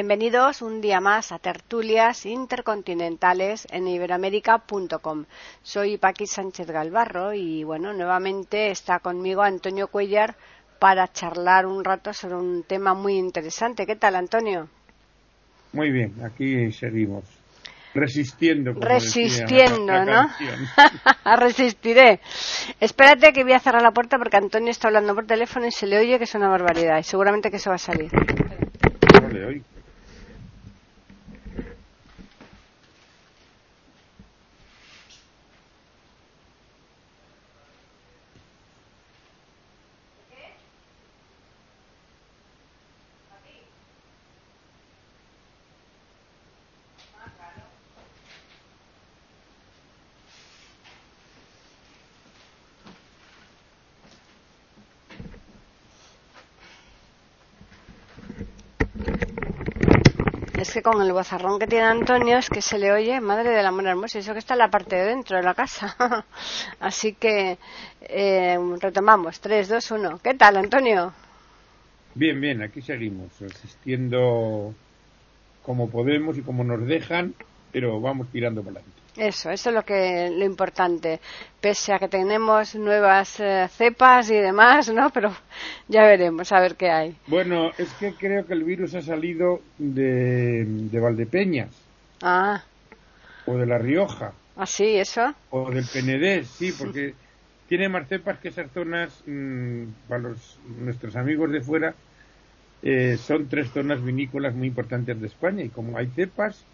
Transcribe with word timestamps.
Bienvenidos 0.00 0.62
un 0.62 0.80
día 0.80 0.98
más 0.98 1.30
a 1.30 1.38
Tertulias 1.38 2.24
Intercontinentales 2.24 3.68
en 3.70 3.86
iberoamérica.com. 3.86 5.26
Soy 5.62 5.98
Paqui 5.98 6.26
Sánchez 6.26 6.68
Galvarro 6.68 7.34
y 7.34 7.64
bueno, 7.64 7.92
nuevamente 7.92 8.70
está 8.70 9.00
conmigo 9.00 9.42
Antonio 9.42 9.88
Cuellar 9.88 10.36
para 10.78 11.06
charlar 11.12 11.66
un 11.66 11.84
rato 11.84 12.14
sobre 12.14 12.36
un 12.36 12.62
tema 12.62 12.94
muy 12.94 13.18
interesante. 13.18 13.84
¿Qué 13.84 13.94
tal, 13.94 14.16
Antonio? 14.16 14.70
Muy 15.74 15.90
bien, 15.90 16.14
aquí 16.24 16.72
seguimos. 16.72 17.24
Resistiendo. 17.92 18.72
Resistiendo, 18.80 20.02
¿no? 20.06 20.30
Resistiré. 21.36 22.20
Espérate 22.80 23.34
que 23.34 23.44
voy 23.44 23.52
a 23.52 23.60
cerrar 23.60 23.82
la 23.82 23.92
puerta 23.92 24.16
porque 24.16 24.38
Antonio 24.38 24.70
está 24.70 24.88
hablando 24.88 25.14
por 25.14 25.26
teléfono 25.26 25.66
y 25.66 25.72
se 25.72 25.86
le 25.86 25.98
oye 25.98 26.16
que 26.16 26.24
es 26.24 26.34
una 26.34 26.48
barbaridad 26.48 26.98
y 26.98 27.02
seguramente 27.02 27.50
que 27.50 27.58
se 27.58 27.68
va 27.68 27.74
a 27.74 27.78
salir. 27.78 28.10
No 29.20 29.28
le 29.28 29.44
oigo. 29.44 29.79
Que 60.72 60.82
con 60.82 61.02
el 61.02 61.12
bozarrón 61.12 61.58
que 61.58 61.66
tiene 61.66 61.86
Antonio 61.86 62.38
es 62.38 62.48
que 62.48 62.62
se 62.62 62.78
le 62.78 62.92
oye, 62.92 63.20
madre 63.20 63.50
del 63.50 63.66
amor 63.66 63.86
hermoso, 63.86 64.18
eso 64.18 64.32
que 64.32 64.38
está 64.38 64.54
en 64.54 64.58
la 64.60 64.70
parte 64.70 64.94
de 64.94 65.04
dentro 65.04 65.36
de 65.36 65.42
la 65.42 65.54
casa. 65.54 65.96
Así 66.80 67.14
que 67.14 67.58
eh, 68.02 68.56
retomamos. 68.80 69.40
3, 69.40 69.68
2, 69.68 69.90
1. 69.90 70.20
¿Qué 70.22 70.34
tal, 70.34 70.58
Antonio? 70.58 71.12
Bien, 72.14 72.40
bien, 72.40 72.62
aquí 72.62 72.82
seguimos, 72.82 73.28
resistiendo 73.40 74.72
como 75.62 75.90
podemos 75.90 76.38
y 76.38 76.42
como 76.42 76.62
nos 76.62 76.86
dejan, 76.86 77.34
pero 77.72 78.00
vamos 78.00 78.28
tirando 78.30 78.62
para 78.62 78.80
adelante. 78.80 79.00
Eso, 79.16 79.50
eso 79.50 79.70
es 79.70 79.74
lo 79.74 79.82
que 79.84 80.30
lo 80.30 80.44
importante. 80.44 81.20
Pese 81.60 81.92
a 81.92 81.98
que 81.98 82.08
tenemos 82.08 82.74
nuevas 82.74 83.40
eh, 83.40 83.68
cepas 83.68 84.30
y 84.30 84.36
demás, 84.36 84.92
¿no? 84.92 85.10
Pero 85.14 85.34
ya 85.88 86.02
veremos 86.02 86.52
a 86.52 86.60
ver 86.60 86.76
qué 86.76 86.90
hay. 86.90 87.16
Bueno, 87.26 87.70
es 87.76 87.92
que 87.94 88.14
creo 88.14 88.46
que 88.46 88.54
el 88.54 88.64
virus 88.64 88.94
ha 88.94 89.02
salido 89.02 89.60
de, 89.78 90.64
de 90.64 91.00
Valdepeñas. 91.00 91.70
Ah. 92.22 92.62
O 93.46 93.56
de 93.56 93.66
La 93.66 93.78
Rioja. 93.78 94.32
¿Ah, 94.56 94.66
sí, 94.66 94.96
eso? 94.96 95.34
O 95.50 95.70
del 95.70 95.86
Penedés, 95.86 96.48
sí, 96.48 96.72
porque 96.72 97.14
tiene 97.66 97.88
más 97.88 98.08
cepas 98.08 98.38
que 98.38 98.48
esas 98.48 98.70
zonas, 98.72 99.22
mmm, 99.26 99.84
para 100.08 100.22
los, 100.22 100.58
nuestros 100.78 101.16
amigos 101.16 101.50
de 101.50 101.60
fuera, 101.60 101.94
eh, 102.82 103.16
son 103.18 103.48
tres 103.48 103.72
zonas 103.72 104.02
vinícolas 104.02 104.54
muy 104.54 104.68
importantes 104.68 105.20
de 105.20 105.26
España 105.26 105.64
y 105.64 105.70
como 105.70 105.98
hay 105.98 106.10
cepas, 106.10 106.68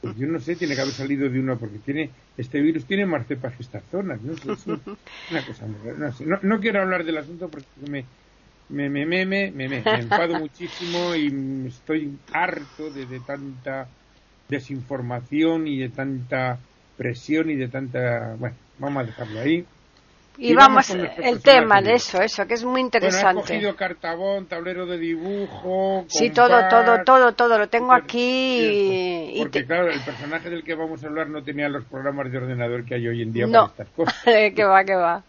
pues 0.00 0.16
yo 0.16 0.26
no 0.26 0.40
sé, 0.40 0.56
tiene 0.56 0.74
que 0.74 0.80
haber 0.82 0.94
salido 0.94 1.28
de 1.30 1.40
una 1.40 1.58
porque 1.58 1.78
tiene 1.80 2.14
este 2.36 2.60
virus 2.60 2.86
tiene 2.86 3.06
más 3.06 3.26
cepas 3.26 3.56
que 3.56 3.62
estas 3.62 3.88
zonas, 3.88 4.22
¿no? 4.22 4.36
Sé, 4.36 4.58
no, 5.28 6.38
no, 6.42 6.60
quiero 6.60 6.80
hablar 6.82 7.04
del 7.04 7.18
asunto 7.18 7.50
porque 7.50 7.68
me 7.76 8.08
me 8.68 8.90
me 8.90 9.06
me 9.06 9.26
me, 9.26 9.50
me, 9.52 9.68
me 9.86 10.00
enfado 10.00 10.36
muchísimo 10.36 11.14
y 11.16 11.66
estoy 11.66 12.24
harto 12.30 12.90
de, 12.90 13.06
de 13.06 13.20
tanta 13.20 13.94
desinformación 14.48 15.66
y 15.68 15.78
de 15.78 15.90
tanta 15.90 16.66
presión 16.96 17.50
y 17.50 17.56
de 17.56 17.68
tanta 17.68 18.34
bueno, 18.36 18.58
vamos 18.76 19.02
a 19.02 19.06
dejarlo 19.06 19.40
ahí. 19.40 19.68
Y, 20.40 20.52
y 20.52 20.54
vamos, 20.54 20.88
vamos 20.88 21.10
el 21.18 21.42
tema 21.42 21.82
de 21.82 21.96
eso, 21.96 22.22
eso, 22.22 22.46
que 22.46 22.54
es 22.54 22.64
muy 22.64 22.80
interesante. 22.80 23.34
Bueno, 23.34 23.46
cogido 23.46 23.76
cartabón, 23.76 24.46
tablero 24.46 24.86
de 24.86 24.96
dibujo. 24.96 26.06
Sí, 26.08 26.30
todo, 26.30 26.66
todo, 26.70 27.04
todo, 27.04 27.34
todo, 27.34 27.58
lo 27.58 27.68
tengo 27.68 27.92
aquí. 27.92 29.34
Porque, 29.36 29.58
y 29.58 29.62
te... 29.62 29.66
claro, 29.66 29.90
el 29.90 30.00
personaje 30.00 30.48
del 30.48 30.64
que 30.64 30.74
vamos 30.74 31.04
a 31.04 31.08
hablar 31.08 31.28
no 31.28 31.42
tenía 31.42 31.68
los 31.68 31.84
programas 31.84 32.32
de 32.32 32.38
ordenador 32.38 32.86
que 32.86 32.94
hay 32.94 33.06
hoy 33.06 33.20
en 33.20 33.34
día 33.34 33.46
no. 33.46 33.52
para 33.52 33.66
estas 33.66 33.88
cosas. 33.90 34.24
que 34.24 34.64
va, 34.64 34.82
que 34.82 34.94
va. 34.94 35.22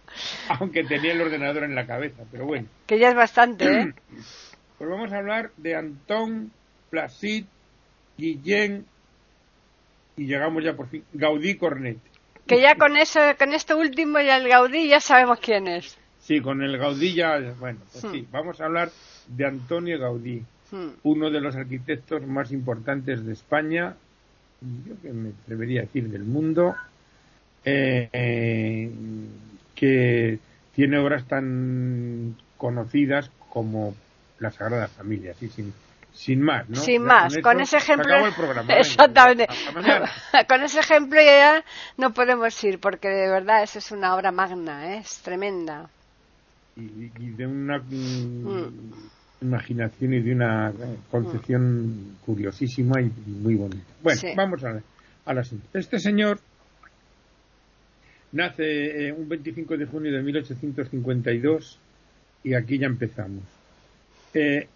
Aunque 0.47 0.85
tenía 0.85 1.11
el 1.11 1.19
ordenador 1.19 1.65
en 1.65 1.75
la 1.75 1.85
cabeza, 1.85 2.23
pero 2.31 2.45
bueno. 2.45 2.69
Que 2.87 2.97
ya 2.97 3.09
es 3.09 3.15
bastante, 3.15 3.65
¿eh? 3.65 3.93
Pues 4.77 4.89
vamos 4.89 5.11
a 5.11 5.17
hablar 5.17 5.51
de 5.57 5.75
Antón, 5.75 6.51
Placid, 6.89 7.45
Guillén 8.17 8.85
y 10.15 10.25
llegamos 10.25 10.63
ya 10.63 10.73
por 10.73 10.87
fin, 10.87 11.03
Gaudí 11.13 11.55
Cornet 11.55 11.99
que 12.47 12.61
ya 12.61 12.75
con 12.75 12.97
eso, 12.97 13.19
con 13.37 13.53
esto 13.53 13.77
último 13.77 14.19
y 14.19 14.29
el 14.29 14.47
Gaudí 14.47 14.87
ya 14.87 14.99
sabemos 14.99 15.39
quién 15.39 15.67
es. 15.67 15.97
Sí, 16.19 16.41
con 16.41 16.61
el 16.61 16.77
Gaudí 16.77 17.13
ya, 17.13 17.39
bueno, 17.59 17.79
pues 17.91 18.03
hmm. 18.03 18.11
sí, 18.11 18.27
vamos 18.31 18.61
a 18.61 18.65
hablar 18.65 18.91
de 19.27 19.45
Antonio 19.45 19.99
Gaudí, 19.99 20.43
hmm. 20.71 20.87
uno 21.03 21.29
de 21.29 21.41
los 21.41 21.55
arquitectos 21.55 22.25
más 22.27 22.51
importantes 22.51 23.25
de 23.25 23.33
España, 23.33 23.95
yo 24.61 24.93
que 25.01 25.11
me 25.11 25.29
atrevería 25.29 25.81
a 25.81 25.85
decir 25.85 26.09
del 26.09 26.23
mundo, 26.23 26.75
eh, 27.65 28.09
eh, 28.11 28.91
que 29.75 30.39
tiene 30.75 30.97
obras 30.99 31.27
tan 31.27 32.35
conocidas 32.57 33.31
como 33.49 33.95
la 34.39 34.51
Sagrada 34.51 34.87
Familia, 34.87 35.33
sí, 35.39 35.49
sin, 35.49 35.73
sin 36.13 36.41
más, 36.41 36.69
¿no? 36.69 36.75
Sin 36.75 37.03
más, 37.03 37.33
con, 37.35 37.43
con 37.43 37.61
ese 37.61 37.77
ejemplo. 37.77 38.13
El 38.13 38.33
programa, 38.33 38.73
Exactamente. 38.73 39.47
con 40.47 40.63
ese 40.63 40.79
ejemplo 40.79 41.19
ya 41.21 41.63
no 41.97 42.13
podemos 42.13 42.63
ir, 42.63 42.79
porque 42.79 43.07
de 43.07 43.29
verdad 43.29 43.63
eso 43.63 43.79
es 43.79 43.91
una 43.91 44.15
obra 44.15 44.31
magna, 44.31 44.93
¿eh? 44.93 44.99
es 44.99 45.21
tremenda. 45.21 45.89
Y, 46.75 47.11
y 47.17 47.29
de 47.31 47.45
una 47.45 47.79
mm. 47.79 48.93
imaginación 49.41 50.13
y 50.13 50.21
de 50.21 50.33
una 50.33 50.73
concepción 51.09 51.85
mm. 51.85 52.15
curiosísima 52.25 53.01
y, 53.01 53.05
y, 53.05 53.31
muy 53.31 53.55
bonita. 53.55 53.85
Bueno, 54.01 54.19
sí. 54.19 54.27
vamos 54.35 54.63
a, 54.63 54.81
al 55.25 55.37
asunto. 55.37 55.67
Este 55.73 55.99
señor 55.99 56.39
nace 58.31 59.07
eh, 59.07 59.11
un 59.11 59.27
25 59.27 59.77
de 59.77 59.85
junio 59.85 60.11
de 60.11 60.21
1852 60.23 61.79
y 62.43 62.53
aquí 62.53 62.77
ya 62.77 62.87
empezamos. 62.87 63.43
Eh, 64.33 64.67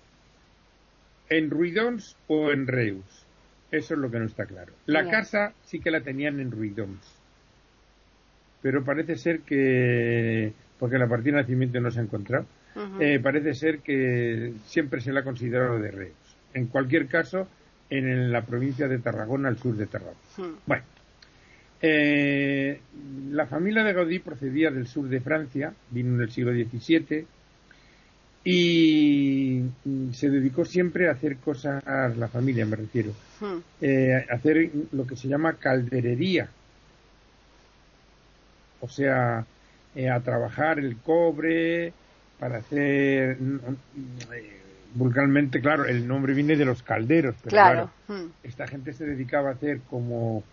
en 1.29 1.49
Ruidons 1.49 2.15
o 2.27 2.51
en 2.51 2.67
Reus. 2.67 3.25
Eso 3.71 3.93
es 3.93 3.99
lo 3.99 4.09
que 4.09 4.19
no 4.19 4.25
está 4.25 4.45
claro. 4.45 4.73
La 4.85 5.09
casa 5.09 5.53
sí 5.65 5.79
que 5.79 5.91
la 5.91 6.01
tenían 6.01 6.39
en 6.39 6.51
Ruidons. 6.51 7.01
Pero 8.61 8.83
parece 8.83 9.15
ser 9.15 9.41
que, 9.41 10.53
porque 10.79 10.97
la 10.97 11.07
partida 11.07 11.35
de 11.35 11.41
nacimiento 11.41 11.79
no 11.79 11.91
se 11.91 11.99
ha 11.99 12.03
encontrado, 12.03 12.45
uh 12.75 12.79
-huh. 12.79 13.01
eh, 13.01 13.19
parece 13.19 13.53
ser 13.53 13.79
que 13.79 14.53
siempre 14.65 15.01
se 15.01 15.11
la 15.11 15.19
ha 15.19 15.23
considerado 15.23 15.79
de 15.79 15.91
Reus. 15.91 16.37
En 16.53 16.67
cualquier 16.67 17.07
caso, 17.07 17.47
en, 17.89 18.07
en 18.07 18.31
la 18.31 18.45
provincia 18.45 18.87
de 18.87 18.99
Tarragona, 18.99 19.49
al 19.49 19.57
sur 19.57 19.75
de 19.75 19.85
Tarragona. 19.87 20.17
Uh 20.37 20.41
-huh. 20.41 20.55
Bueno, 20.65 20.83
eh, 21.81 22.79
la 23.29 23.45
familia 23.45 23.83
de 23.83 23.93
Gaudí 23.93 24.19
procedía 24.19 24.71
del 24.71 24.87
sur 24.87 25.07
de 25.07 25.19
Francia, 25.19 25.73
vino 25.91 26.15
en 26.15 26.21
el 26.21 26.31
siglo 26.31 26.51
XVII, 26.51 27.27
y 28.47 29.63
se 30.13 30.29
dedicó 30.29 30.65
siempre 30.65 31.09
a 31.09 31.13
hacer 31.13 31.37
cosas, 31.37 31.83
la 32.15 32.27
familia 32.27 32.63
me 32.67 32.75
refiero, 32.75 33.11
hmm. 33.41 33.57
eh, 33.81 34.25
hacer 34.29 34.69
lo 34.91 35.07
que 35.07 35.15
se 35.15 35.27
llama 35.27 35.53
calderería, 35.53 36.47
o 38.81 38.87
sea, 38.87 39.43
eh, 39.95 40.09
a 40.11 40.19
trabajar 40.19 40.77
el 40.77 40.97
cobre 40.97 41.91
para 42.39 42.57
hacer, 42.57 43.39
eh, 44.31 44.59
vulgarmente, 44.93 45.59
claro, 45.59 45.85
el 45.85 46.07
nombre 46.07 46.35
viene 46.35 46.55
de 46.55 46.65
los 46.65 46.83
calderos, 46.83 47.35
pero 47.41 47.49
claro, 47.49 47.89
claro 48.05 48.21
hmm. 48.21 48.31
esta 48.43 48.67
gente 48.67 48.93
se 48.93 49.05
dedicaba 49.05 49.49
a 49.49 49.53
hacer 49.53 49.79
como 49.89 50.43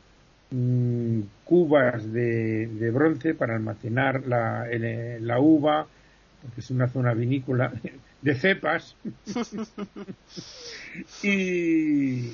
mmm, 0.51 1.21
cubas 1.45 2.11
de, 2.11 2.69
de, 2.69 2.91
bronce 2.91 3.35
para 3.35 3.55
almacenar 3.55 4.27
la, 4.27 4.67
el, 4.71 5.27
la 5.27 5.39
uva, 5.41 5.87
porque 6.43 6.61
es 6.61 6.71
una 6.71 6.89
zona 6.89 7.15
vinícola 7.15 7.73
de 8.23 8.35
cepas. 8.35 8.97
y, 11.23 12.33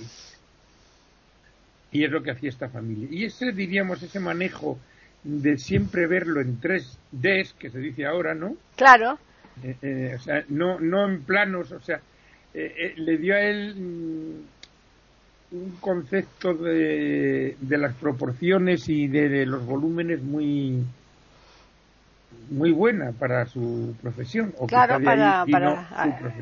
Y 1.93 2.05
es 2.05 2.11
lo 2.11 2.23
que 2.23 2.31
hacía 2.33 2.51
esta 2.51 2.69
familia. 2.69 3.09
Y 3.11 3.25
ese, 3.25 3.53
diríamos, 3.53 4.03
ese 4.03 4.21
manejo 4.21 4.79
de 5.25 5.59
siempre 5.59 6.07
verlo 6.07 6.41
en 6.41 6.59
tres 6.61 6.99
Ds, 7.13 7.55
que 7.59 7.71
se 7.71 7.79
dice 7.79 8.07
ahora, 8.07 8.35
¿no? 8.35 8.57
Claro. 8.77 9.19
Eh, 9.63 9.77
eh, 9.83 10.15
o 10.17 10.21
sea, 10.21 10.45
no, 10.49 10.79
no 10.79 11.09
en 11.09 11.23
planos, 11.23 11.73
o 11.73 11.81
sea, 11.81 12.01
eh, 12.55 12.95
le 12.97 13.19
dio 13.19 13.35
a 13.35 13.41
él 13.41 13.75
mm, 13.75 15.57
un 15.57 15.77
concepto 15.81 16.55
de, 16.55 17.57
de 17.61 17.79
las 17.79 17.95
proporciones 17.95 18.89
y 18.89 19.09
de, 19.09 19.47
los 19.47 19.65
volúmenes 19.65 20.23
muy 20.23 20.85
muy 22.50 22.71
buena 22.71 23.12
para 23.12 23.47
su 23.47 23.95
profesión. 24.00 24.55
O 24.59 24.67
claro, 24.67 25.03
para, 25.03 25.45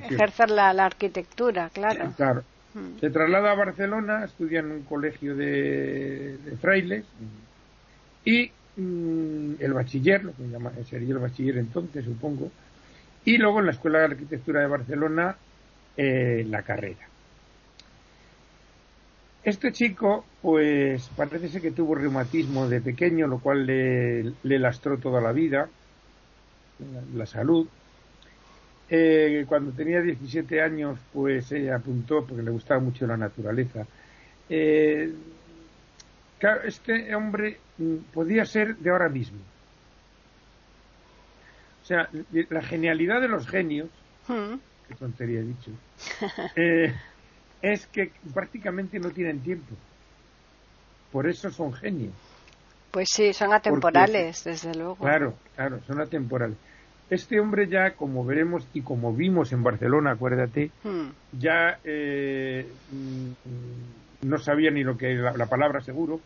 ejercer 0.08 0.50
la, 0.50 0.70
arquitectura, 0.70 1.70
claro. 1.70 2.12
Claro. 2.16 2.44
Mm. 2.74 3.00
Se 3.00 3.10
traslada 3.10 3.52
a 3.52 3.54
Barcelona, 3.54 4.24
estudia 4.24 4.60
en 4.60 4.70
un 4.70 4.82
colegio 4.82 5.34
de, 5.34 6.38
de 6.38 6.56
frailes 6.56 7.04
y 8.24 8.50
Mm, 8.76 9.54
el 9.58 9.72
bachiller, 9.72 10.22
lo 10.22 10.34
que 10.34 10.48
llama, 10.48 10.70
sería 10.88 11.14
el 11.14 11.18
bachiller 11.18 11.56
entonces, 11.56 12.04
supongo, 12.04 12.50
y 13.24 13.38
luego 13.38 13.60
en 13.60 13.66
la 13.66 13.72
Escuela 13.72 14.00
de 14.00 14.04
Arquitectura 14.04 14.60
de 14.60 14.66
Barcelona 14.66 15.36
eh, 15.96 16.44
la 16.46 16.62
carrera. 16.62 17.08
Este 19.42 19.72
chico, 19.72 20.26
pues 20.42 21.08
parece 21.16 21.48
ser 21.48 21.62
que 21.62 21.70
tuvo 21.70 21.94
reumatismo 21.94 22.68
de 22.68 22.80
pequeño, 22.82 23.28
lo 23.28 23.38
cual 23.38 23.64
le, 23.64 24.58
lastró 24.58 24.98
toda 24.98 25.20
la 25.22 25.32
vida, 25.32 25.68
la, 27.14 27.26
salud. 27.26 27.66
Eh, 28.88 29.44
cuando 29.48 29.72
tenía 29.72 30.00
17 30.00 30.60
años, 30.62 30.98
pues 31.12 31.50
ella 31.52 31.76
apuntó, 31.76 32.24
porque 32.24 32.42
le 32.42 32.50
gustaba 32.50 32.80
mucho 32.80 33.06
la 33.06 33.16
naturaleza. 33.16 33.86
Eh, 34.48 35.12
este 36.64 37.14
hombre 37.14 37.58
mm, 37.78 37.96
podía 38.12 38.44
ser 38.44 38.76
de 38.76 38.90
ahora 38.90 39.08
mismo. 39.08 39.38
O 41.82 41.86
sea, 41.86 42.08
la 42.50 42.62
genialidad 42.62 43.20
de 43.20 43.28
los 43.28 43.46
genios, 43.46 43.88
hmm. 44.26 44.54
qué 44.88 44.94
tontería 44.96 45.38
he 45.38 45.44
dicho, 45.44 45.70
eh, 46.56 46.92
es 47.62 47.86
que 47.86 48.10
prácticamente 48.34 48.98
no 48.98 49.10
tienen 49.10 49.40
tiempo. 49.40 49.74
Por 51.12 51.28
eso 51.28 51.50
son 51.50 51.72
genios. 51.72 52.12
Pues 52.96 53.10
sí, 53.10 53.34
son 53.34 53.52
atemporales, 53.52 54.42
desde 54.42 54.74
luego. 54.74 54.96
Claro, 54.96 55.34
claro, 55.54 55.80
son 55.86 56.00
atemporales. 56.00 56.56
Este 57.10 57.38
hombre 57.38 57.68
ya, 57.68 57.90
como 57.90 58.24
veremos 58.24 58.66
y 58.72 58.80
como 58.80 59.12
vimos 59.12 59.52
en 59.52 59.62
Barcelona, 59.62 60.12
acuérdate, 60.12 60.70
hmm. 60.82 61.08
ya 61.38 61.78
eh, 61.84 62.66
mm, 62.90 64.26
no 64.26 64.38
sabía 64.38 64.70
ni 64.70 64.82
lo 64.82 64.96
que 64.96 65.12
era 65.12 65.36
la 65.36 65.44
palabra 65.44 65.82
seguro, 65.82 66.22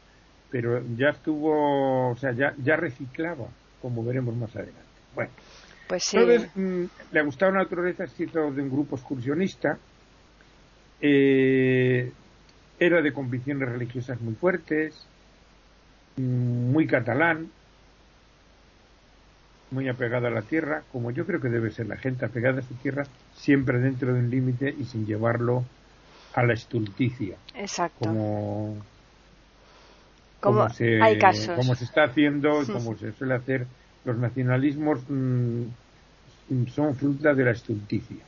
pero 0.49 0.81
ya 0.97 1.09
estuvo, 1.09 2.13
o 2.13 2.17
sea, 2.17 2.31
ya, 2.35 2.55
ya 2.63 2.77
reciclaba, 2.77 3.49
como 3.83 4.05
veremos 4.05 4.37
más 4.37 4.55
adelante. 4.55 4.81
Bueno, 5.13 5.33
pues 5.89 6.05
sí. 6.05 6.19
entonces 6.19 6.51
mm, 6.55 6.85
le 7.11 7.23
gustaba 7.23 7.51
la 7.51 7.63
naturaleza, 7.65 8.07
sido 8.07 8.53
de 8.53 8.63
un 8.63 8.71
grupo 8.71 8.95
excursionista, 8.95 9.77
eh, 11.01 12.13
era 12.79 13.03
de 13.03 13.13
convicciones 13.13 13.69
religiosas 13.69 14.21
muy 14.21 14.35
fuertes, 14.35 15.05
muy 16.21 16.87
catalán, 16.87 17.49
muy 19.71 19.89
apegada 19.89 20.29
a 20.29 20.33
la 20.33 20.43
tierra, 20.43 20.83
como 20.93 21.11
yo 21.11 21.27
creo 21.27 21.41
que 21.41 21.49
debe 21.49 21.71
ser 21.71 21.87
la 21.87 21.97
gente 21.97 22.25
apegada 22.25 22.61
a 22.61 22.63
su 22.63 22.75
tierra, 22.75 23.05
siempre 23.35 23.79
dentro 23.79 24.13
de 24.13 24.21
un 24.21 24.31
límite 24.31 24.75
y 24.77 24.85
sin 24.85 25.07
llevarlo 25.07 25.65
a 26.35 26.43
la 26.43 26.55
estulticia. 26.55 27.37
Exacto. 27.55 27.99
Como 28.01 28.77
como, 30.41 30.69
se, 30.71 30.99
Como 31.55 31.75
se 31.75 31.85
está 31.85 32.05
haciendo, 32.05 32.63
como 32.67 32.97
se 32.97 33.13
suele 33.13 33.35
hacer, 33.35 33.67
los 34.05 34.17
nacionalismos 34.17 35.01
mm, 35.09 35.65
son 36.75 36.97
fruta 36.97 37.35
de 37.35 37.45
la 37.45 37.51
estulticia. 37.51 38.25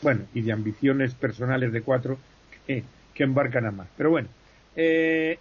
Bueno, 0.00 0.22
y 0.32 0.42
de 0.42 0.52
ambiciones 0.52 1.12
personales 1.14 1.72
de 1.72 1.82
cuatro 1.82 2.18
que, 2.66 2.84
embarcan 3.16 3.66
a 3.66 3.70
más. 3.70 3.88
Pero 3.98 4.10
bueno, 4.10 4.28
eh, 4.76 5.38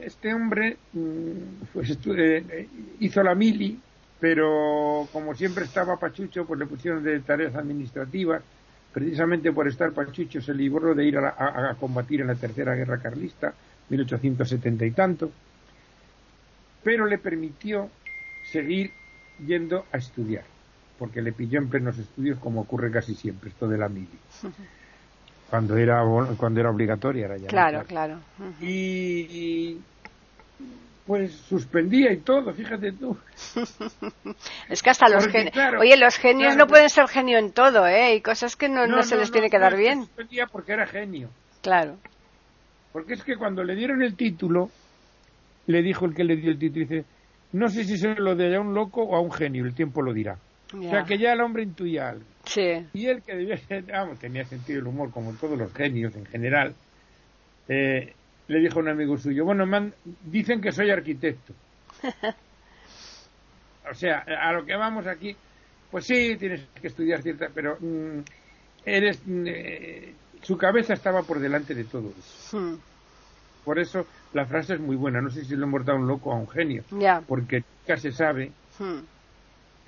este 0.00 0.34
hombre 0.34 0.76
mm, 0.92 1.64
pues 1.72 1.98
eh, 2.06 2.68
hizo 3.00 3.22
la 3.22 3.34
mili, 3.34 3.78
pero 4.20 5.08
como 5.12 5.34
siempre 5.34 5.64
estaba 5.64 5.98
pachucho, 5.98 6.44
pues 6.44 6.58
le 6.60 6.66
pusieron 6.66 7.02
de 7.02 7.20
tareas 7.20 7.54
administrativas. 7.54 8.42
Precisamente 8.92 9.52
por 9.52 9.68
estar 9.68 9.92
pachucho 9.92 10.40
se 10.40 10.54
libró 10.54 10.94
de 10.94 11.04
ir 11.04 11.18
a 11.18 11.76
combatir 11.78 12.22
en 12.22 12.28
la 12.28 12.34
Tercera 12.34 12.74
Guerra 12.74 12.98
Carlista 12.98 13.54
1870 13.90 14.86
y 14.86 14.90
tanto, 14.90 15.30
pero 16.82 17.06
le 17.06 17.18
permitió 17.18 17.90
seguir 18.50 18.90
yendo 19.46 19.86
a 19.92 19.98
estudiar, 19.98 20.44
porque 20.98 21.22
le 21.22 21.32
pilló 21.32 21.58
en 21.58 21.68
plenos 21.68 21.98
estudios 21.98 22.38
como 22.38 22.62
ocurre 22.62 22.90
casi 22.90 23.14
siempre, 23.14 23.50
esto 23.50 23.68
de 23.68 23.78
la 23.78 23.88
mili. 23.88 24.08
Cuando 25.50 25.76
era, 25.76 26.02
cuando 26.36 26.60
era 26.60 26.70
obligatoria 26.70 27.24
era 27.26 27.36
ya. 27.38 27.46
Claro, 27.48 27.84
claro. 27.84 28.20
y, 28.60 29.78
pues 31.06 31.32
suspendía 31.32 32.12
y 32.12 32.18
todo, 32.18 32.52
fíjate 32.52 32.92
tú. 32.92 33.16
es 34.68 34.82
que 34.82 34.90
hasta 34.90 35.08
los 35.08 35.26
genios. 35.26 35.54
Oye, 35.80 35.96
los 35.96 36.16
genios 36.16 36.54
no 36.54 36.66
pueden 36.66 36.90
ser 36.90 37.08
genio 37.08 37.38
en 37.38 37.52
todo, 37.52 37.86
¿eh? 37.86 38.12
Hay 38.12 38.20
cosas 38.20 38.56
que 38.56 38.68
no, 38.68 38.86
no, 38.86 39.02
se 39.02 39.16
les 39.16 39.30
tiene 39.30 39.48
que 39.48 39.58
dar 39.58 39.74
bien. 39.74 40.00
Suspendía 40.00 40.46
porque 40.46 40.72
era 40.72 40.86
genio. 40.86 41.30
Claro. 41.62 41.96
Porque 42.92 43.14
es 43.14 43.24
que 43.24 43.36
cuando 43.36 43.64
le 43.64 43.74
dieron 43.74 44.02
el 44.02 44.16
título, 44.16 44.68
le 45.66 45.82
dijo 45.82 46.04
el 46.04 46.14
que 46.14 46.24
le 46.24 46.36
dio 46.36 46.50
el 46.50 46.58
título, 46.58 46.84
dice, 46.86 47.04
no 47.52 47.68
sé 47.68 47.84
si 47.84 47.96
se 47.96 48.14
lo 48.14 48.34
de 48.34 48.54
a 48.54 48.60
un 48.60 48.74
loco 48.74 49.02
o 49.02 49.16
a 49.16 49.20
un 49.20 49.32
genio, 49.32 49.64
el 49.64 49.74
tiempo 49.74 50.02
lo 50.02 50.12
dirá. 50.12 50.36
O 50.74 50.90
sea 50.90 51.04
que 51.04 51.18
ya 51.18 51.32
el 51.32 51.40
hombre 51.40 51.62
intuía 51.62 52.10
algo. 52.10 52.24
Sí. 52.44 52.86
Y 52.92 53.06
él 53.06 53.22
que 53.22 53.36
debía 53.36 53.56
ser, 53.58 53.84
vamos, 53.92 54.18
tenía 54.18 54.44
sentido 54.44 54.80
del 54.80 54.88
humor 54.88 55.10
como 55.10 55.32
todos 55.34 55.58
los 55.58 55.72
genios 55.72 56.14
en 56.16 56.26
general, 56.26 56.74
eh, 57.68 58.14
le 58.48 58.60
dijo 58.60 58.78
a 58.78 58.82
un 58.82 58.88
amigo 58.88 59.16
suyo, 59.18 59.44
bueno, 59.44 59.66
man, 59.66 59.92
dicen 60.24 60.60
que 60.60 60.72
soy 60.72 60.90
arquitecto. 60.90 61.52
o 63.90 63.94
sea, 63.94 64.18
a 64.20 64.52
lo 64.52 64.64
que 64.64 64.76
vamos 64.76 65.06
aquí, 65.06 65.36
pues 65.90 66.06
sí, 66.06 66.36
tienes 66.38 66.66
que 66.80 66.88
estudiar 66.88 67.22
cierta, 67.22 67.48
pero 67.54 67.76
mm, 67.80 68.20
eres, 68.84 69.22
eh, 69.26 70.14
su 70.42 70.56
cabeza 70.56 70.94
estaba 70.94 71.22
por 71.22 71.40
delante 71.40 71.74
de 71.74 71.84
todo 71.84 72.12
eso. 72.18 72.58
Hmm. 72.58 72.78
Por 73.64 73.78
eso 73.78 74.06
la 74.32 74.46
frase 74.46 74.74
es 74.74 74.80
muy 74.80 74.96
buena. 74.96 75.20
No 75.20 75.30
sé 75.30 75.44
si 75.44 75.54
lo 75.54 75.66
hemos 75.66 75.84
dado 75.84 75.98
un 75.98 76.06
loco 76.06 76.32
a 76.32 76.36
un 76.36 76.48
genio. 76.48 76.84
Porque 77.26 77.62
nunca 77.80 78.00
se 78.00 78.12
sabe. 78.12 78.52
Hmm. 78.78 79.00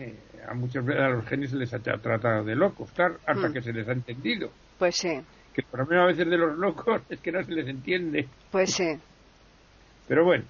Eh, 0.00 0.14
a 0.48 0.54
muchos 0.54 0.88
a 0.88 1.08
los 1.10 1.26
genios 1.26 1.50
se 1.50 1.56
les 1.56 1.72
ha 1.74 1.78
tratado 1.78 2.42
de 2.42 2.56
locos, 2.56 2.90
claro, 2.92 3.18
hasta 3.26 3.48
hmm. 3.48 3.52
que 3.52 3.60
se 3.60 3.72
les 3.72 3.86
ha 3.86 3.92
entendido. 3.92 4.50
Pues 4.78 4.96
sí. 4.96 5.20
Que 5.52 5.60
el 5.60 5.66
problema 5.66 6.04
a 6.04 6.06
veces 6.06 6.28
de 6.28 6.38
los 6.38 6.56
locos 6.56 7.02
es 7.10 7.20
que 7.20 7.30
no 7.30 7.44
se 7.44 7.52
les 7.52 7.68
entiende. 7.68 8.26
Pues 8.50 8.72
sí. 8.72 8.98
Pero 10.08 10.24
bueno. 10.24 10.44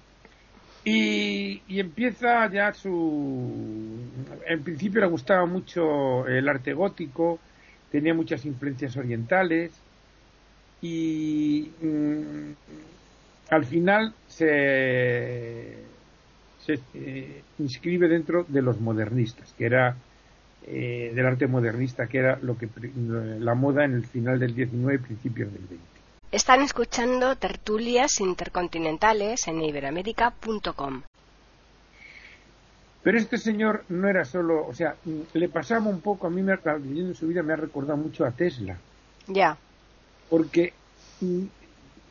Y, 0.83 1.61
y, 1.67 1.79
empieza 1.79 2.49
ya 2.49 2.73
su. 2.73 3.99
En 4.47 4.63
principio 4.63 5.01
le 5.01 5.07
gustaba 5.07 5.45
mucho 5.45 6.25
el 6.25 6.49
arte 6.49 6.73
gótico, 6.73 7.39
tenía 7.91 8.15
muchas 8.15 8.45
influencias 8.45 8.97
orientales, 8.97 9.71
y 10.81 11.71
mm, 11.81 12.51
al 13.49 13.65
final 13.65 14.13
se, 14.27 15.77
se 16.65 16.79
eh, 16.93 17.41
inscribe 17.59 18.07
dentro 18.07 18.45
de 18.47 18.61
los 18.61 18.79
modernistas, 18.79 19.53
que 19.57 19.65
era 19.65 19.95
eh, 20.65 21.11
del 21.13 21.25
arte 21.25 21.47
modernista, 21.47 22.07
que 22.07 22.19
era 22.19 22.39
lo 22.41 22.57
que 22.57 22.69
la 23.39 23.55
moda 23.55 23.85
en 23.85 23.93
el 23.93 24.05
final 24.05 24.39
del 24.39 24.53
19 24.53 24.95
y 24.95 24.97
principios 24.99 25.51
del 25.51 25.63
20. 25.63 25.85
Están 26.31 26.61
escuchando 26.61 27.35
tertulias 27.35 28.19
intercontinentales 28.21 29.47
en 29.47 29.61
iberamérica.com. 29.61 31.01
Pero 33.03 33.17
este 33.17 33.37
señor 33.37 33.83
no 33.89 34.07
era 34.07 34.23
solo, 34.23 34.65
o 34.65 34.73
sea, 34.73 34.95
le 35.33 35.49
pasaba 35.49 35.87
un 35.87 36.01
poco, 36.01 36.27
a 36.27 36.29
mí 36.29 36.43
me, 36.43 36.55
leyendo 36.83 37.15
su 37.15 37.27
vida 37.27 37.41
me 37.41 37.53
ha 37.53 37.57
recordado 37.57 37.97
mucho 37.97 38.25
a 38.25 38.31
Tesla. 38.31 38.77
Ya 39.27 39.57
porque 40.31 40.73
mm, 41.19 41.43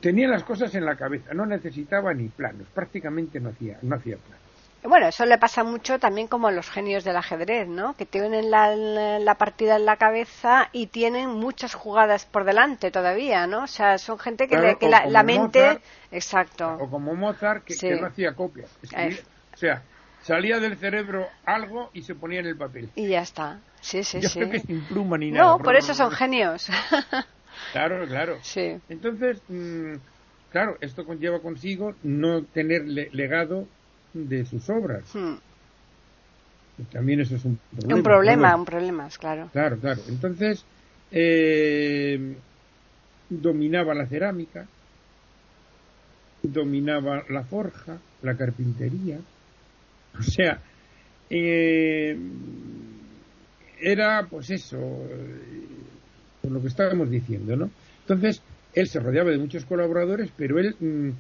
tenía 0.00 0.28
las 0.28 0.44
cosas 0.44 0.74
en 0.74 0.84
la 0.84 0.96
cabeza, 0.96 1.34
no 1.34 1.46
necesitaba 1.46 2.12
ni 2.14 2.28
planos, 2.28 2.66
prácticamente 2.74 3.40
no 3.40 3.50
hacía, 3.50 3.78
no 3.82 3.96
hacía 3.96 4.16
planos. 4.16 4.40
Bueno, 4.82 5.08
eso 5.08 5.26
le 5.26 5.36
pasa 5.36 5.62
mucho 5.62 5.98
también 5.98 6.26
como 6.26 6.48
a 6.48 6.52
los 6.52 6.70
genios 6.70 7.04
del 7.04 7.16
ajedrez, 7.16 7.68
¿no? 7.68 7.94
Que 7.96 8.06
tienen 8.06 8.50
la, 8.50 9.34
partida 9.34 9.76
en 9.76 9.84
la 9.84 9.96
cabeza 9.96 10.70
y 10.72 10.86
tienen 10.86 11.28
muchas 11.28 11.74
jugadas 11.74 12.24
por 12.24 12.44
delante 12.44 12.90
todavía, 12.90 13.46
¿no? 13.46 13.64
O 13.64 13.66
sea, 13.66 13.98
son 13.98 14.18
gente 14.18 14.48
que, 14.48 14.56
la, 14.56 15.22
mente... 15.22 15.80
exacto. 16.10 16.78
O 16.80 16.88
como 16.88 17.14
Mozart, 17.14 17.64
que, 17.64 18.00
no 18.00 18.06
hacía 18.06 18.32
copias. 18.32 18.70
o 18.82 19.56
sea, 19.56 19.82
salía 20.22 20.58
del 20.58 20.78
cerebro 20.78 21.28
algo 21.44 21.90
y 21.92 22.02
se 22.02 22.14
ponía 22.14 22.40
en 22.40 22.46
el 22.46 22.56
papel. 22.56 22.88
Y 22.94 23.08
ya 23.08 23.20
está. 23.20 23.58
Sí, 23.82 24.02
sí, 24.02 24.20
Yo 24.20 24.30
sí. 24.30 24.38
Creo 24.38 24.50
que 24.50 24.60
sin 24.60 24.80
pluma 24.82 25.18
ni 25.18 25.30
nada. 25.30 25.50
No, 25.50 25.58
por 25.58 25.76
eso 25.76 25.92
son 25.92 26.10
genios. 26.10 26.70
Claro, 27.72 28.06
claro. 28.06 28.38
Sí. 28.42 28.76
Entonces, 28.88 29.42
mm, 29.48 29.94
claro, 30.50 30.76
esto 30.80 31.04
conlleva 31.04 31.40
consigo 31.40 31.94
no 32.02 32.42
tener 32.44 32.82
legado 32.86 33.66
de 34.12 34.44
sus 34.44 34.68
obras. 34.70 35.14
Hmm. 35.14 35.36
También 36.92 37.20
eso 37.20 37.36
es 37.36 37.44
un 37.44 37.58
problema. 37.70 37.96
Un 37.96 38.02
problema, 38.02 38.56
un 38.56 38.64
problema, 38.64 39.08
claro. 39.18 39.48
Claro, 39.52 39.78
claro. 39.78 40.00
Entonces, 40.08 40.64
eh, 41.10 42.36
dominaba 43.28 43.94
la 43.94 44.06
cerámica, 44.06 44.66
dominaba 46.42 47.24
la 47.28 47.44
forja, 47.44 47.98
la 48.22 48.34
carpintería. 48.36 49.18
O 50.18 50.22
sea, 50.22 50.58
eh, 51.28 52.16
era 53.80 54.26
pues 54.28 54.50
eso, 54.50 54.78
por 56.42 56.50
lo 56.50 56.60
que 56.60 56.68
estábamos 56.68 57.10
diciendo, 57.10 57.56
¿no? 57.56 57.70
Entonces, 58.02 58.42
él 58.74 58.88
se 58.88 59.00
rodeaba 59.00 59.30
de 59.30 59.38
muchos 59.38 59.64
colaboradores, 59.64 60.30
pero 60.36 60.58
él 60.58 60.74
mm, 60.78 61.10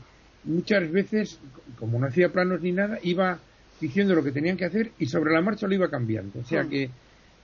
muchas 0.44 0.90
veces, 0.90 1.38
como 1.78 1.98
no 1.98 2.06
hacía 2.06 2.32
planos 2.32 2.60
ni 2.60 2.72
nada, 2.72 2.98
iba 3.02 3.38
diciendo 3.80 4.14
lo 4.14 4.22
que 4.22 4.32
tenían 4.32 4.56
que 4.56 4.66
hacer 4.66 4.92
y 4.98 5.06
sobre 5.06 5.32
la 5.32 5.40
marcha 5.40 5.66
lo 5.66 5.74
iba 5.74 5.90
cambiando. 5.90 6.40
O 6.40 6.44
sea 6.44 6.64
mm. 6.64 6.68
que, 6.68 6.90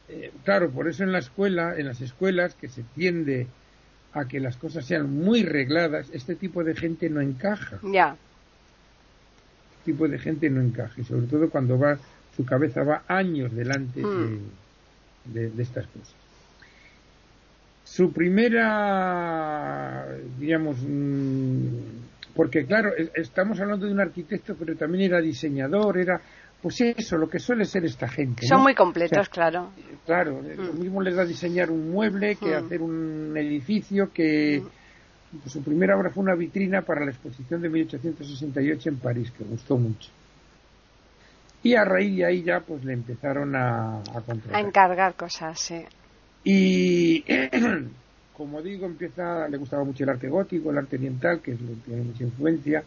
eh, 0.08 0.32
claro, 0.44 0.70
por 0.70 0.88
eso 0.88 1.02
en 1.02 1.12
la 1.12 1.18
escuela, 1.18 1.74
en 1.76 1.86
las 1.86 2.00
escuelas, 2.00 2.54
que 2.54 2.68
se 2.68 2.82
tiende 2.94 3.46
a 4.12 4.26
que 4.26 4.40
las 4.40 4.56
cosas 4.56 4.84
sean 4.86 5.12
muy 5.12 5.42
regladas, 5.42 6.08
este 6.12 6.36
tipo 6.36 6.64
de 6.64 6.74
gente 6.74 7.10
no 7.10 7.20
encaja. 7.20 7.80
Ya. 7.82 8.16
Este 9.78 9.92
tipo 9.92 10.08
de 10.08 10.18
gente 10.18 10.48
no 10.50 10.60
encaja, 10.60 11.00
y 11.00 11.04
sobre 11.04 11.26
todo 11.26 11.50
cuando 11.50 11.78
va, 11.78 11.98
su 12.36 12.44
cabeza 12.44 12.82
va 12.82 13.02
años 13.08 13.54
delante 13.54 14.00
mm. 14.00 14.38
de, 15.32 15.50
de 15.50 15.62
estas 15.62 15.86
cosas. 15.86 16.25
Su 17.86 18.12
primera, 18.12 20.04
digamos, 20.40 20.76
mm, 20.82 21.66
porque 22.34 22.66
claro, 22.66 22.90
estamos 23.14 23.60
hablando 23.60 23.86
de 23.86 23.92
un 23.92 24.00
arquitecto, 24.00 24.56
pero 24.58 24.74
también 24.74 25.04
era 25.04 25.20
diseñador, 25.20 25.96
era, 25.96 26.20
pues 26.60 26.80
eso, 26.80 27.16
lo 27.16 27.28
que 27.28 27.38
suele 27.38 27.64
ser 27.64 27.84
esta 27.84 28.08
gente. 28.08 28.44
Son 28.44 28.60
muy 28.62 28.74
completos, 28.74 29.28
claro. 29.28 29.70
Claro, 30.04 30.42
mm. 30.42 30.66
lo 30.66 30.72
mismo 30.72 31.00
les 31.00 31.14
da 31.14 31.24
diseñar 31.24 31.70
un 31.70 31.92
mueble 31.92 32.34
que 32.34 32.60
mm. 32.60 32.64
hacer 32.64 32.82
un 32.82 33.36
edificio 33.36 34.12
que... 34.12 34.60
Pues 35.40 35.52
su 35.52 35.62
primera 35.62 35.96
obra 35.96 36.10
fue 36.10 36.24
una 36.24 36.34
vitrina 36.34 36.82
para 36.82 37.04
la 37.04 37.12
exposición 37.12 37.62
de 37.62 37.68
1868 37.68 38.88
en 38.88 38.98
París, 38.98 39.30
que 39.30 39.44
gustó 39.44 39.76
mucho. 39.76 40.10
Y 41.62 41.76
a 41.76 41.84
raíz 41.84 42.16
de 42.16 42.24
ahí 42.24 42.42
ya 42.42 42.60
pues 42.60 42.84
le 42.84 42.94
empezaron 42.94 43.54
a, 43.54 43.98
a 43.98 44.22
A 44.52 44.60
encargar 44.60 45.14
cosas, 45.14 45.60
sí. 45.60 45.84
Y 46.48 47.24
como 48.36 48.62
digo, 48.62 48.86
empieza, 48.86 49.48
le 49.48 49.56
gustaba 49.56 49.82
mucho 49.82 50.04
el 50.04 50.10
arte 50.10 50.28
gótico, 50.28 50.70
el 50.70 50.78
arte 50.78 50.94
oriental, 50.94 51.40
que 51.40 51.50
es 51.50 51.60
lo 51.60 51.70
que 51.70 51.80
tiene 51.86 52.02
mucha 52.02 52.22
influencia, 52.22 52.84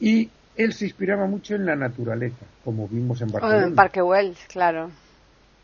y 0.00 0.30
él 0.56 0.72
se 0.72 0.86
inspiraba 0.86 1.26
mucho 1.26 1.54
en 1.54 1.66
la 1.66 1.76
naturaleza, 1.76 2.46
como 2.64 2.88
vimos 2.88 3.20
en 3.20 3.30
Barcelona. 3.30 3.66
en 3.66 3.74
Parque 3.74 4.00
Güell, 4.00 4.34
claro. 4.48 4.90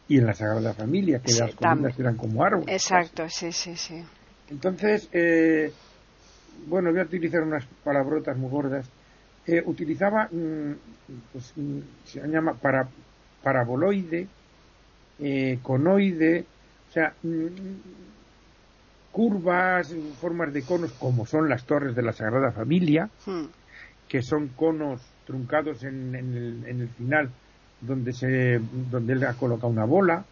Y 0.06 0.18
en 0.18 0.26
la 0.26 0.34
Sagrada 0.34 0.74
Familia, 0.74 1.20
que 1.20 1.32
las 1.32 1.54
columnas 1.54 1.98
eran 1.98 2.16
como 2.18 2.44
árboles. 2.44 2.68
Exacto, 2.68 3.26
sí, 3.30 3.52
sí, 3.52 3.74
sí. 3.76 4.04
Entonces, 4.50 5.08
eh, 5.12 5.72
bueno, 6.66 6.90
voy 6.90 7.00
a 7.00 7.04
utilizar 7.04 7.42
unas 7.42 7.64
palabrotas 7.82 8.36
muy 8.36 8.50
gordas. 8.50 8.86
Eh, 9.46 9.62
utilizaba, 9.64 10.28
mm, 10.30 10.72
pues, 11.32 11.52
mm, 11.56 11.78
se 12.04 12.28
llama 12.28 12.52
para, 12.52 12.86
paraboloide, 13.42 14.26
eh, 15.20 15.58
conoide, 15.62 16.44
o 16.88 16.92
sea, 16.92 17.14
mm, 17.22 17.48
curvas, 19.12 19.94
formas 20.20 20.52
de 20.52 20.62
conos, 20.62 20.92
como 20.92 21.26
son 21.26 21.48
las 21.48 21.64
torres 21.64 21.94
de 21.94 22.02
la 22.02 22.12
Sagrada 22.12 22.52
Familia, 22.52 23.10
hmm. 23.26 23.46
que 24.08 24.22
son 24.22 24.48
conos 24.48 25.00
truncados 25.26 25.82
en, 25.82 26.14
el, 26.14 26.64
en, 26.66 26.80
el, 26.80 26.88
final, 26.88 27.30
donde, 27.80 28.12
se, 28.12 28.60
donde 28.90 29.12
él 29.12 29.24
ha 29.24 29.34
colocado 29.34 29.68
una 29.68 29.84
bola. 29.84 30.24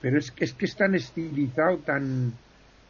Pero 0.00 0.18
es 0.18 0.30
que 0.30 0.44
es, 0.44 0.52
que 0.52 0.66
es 0.66 0.76
tan 0.76 0.94
estilizado, 0.94 1.78
tan... 1.78 2.32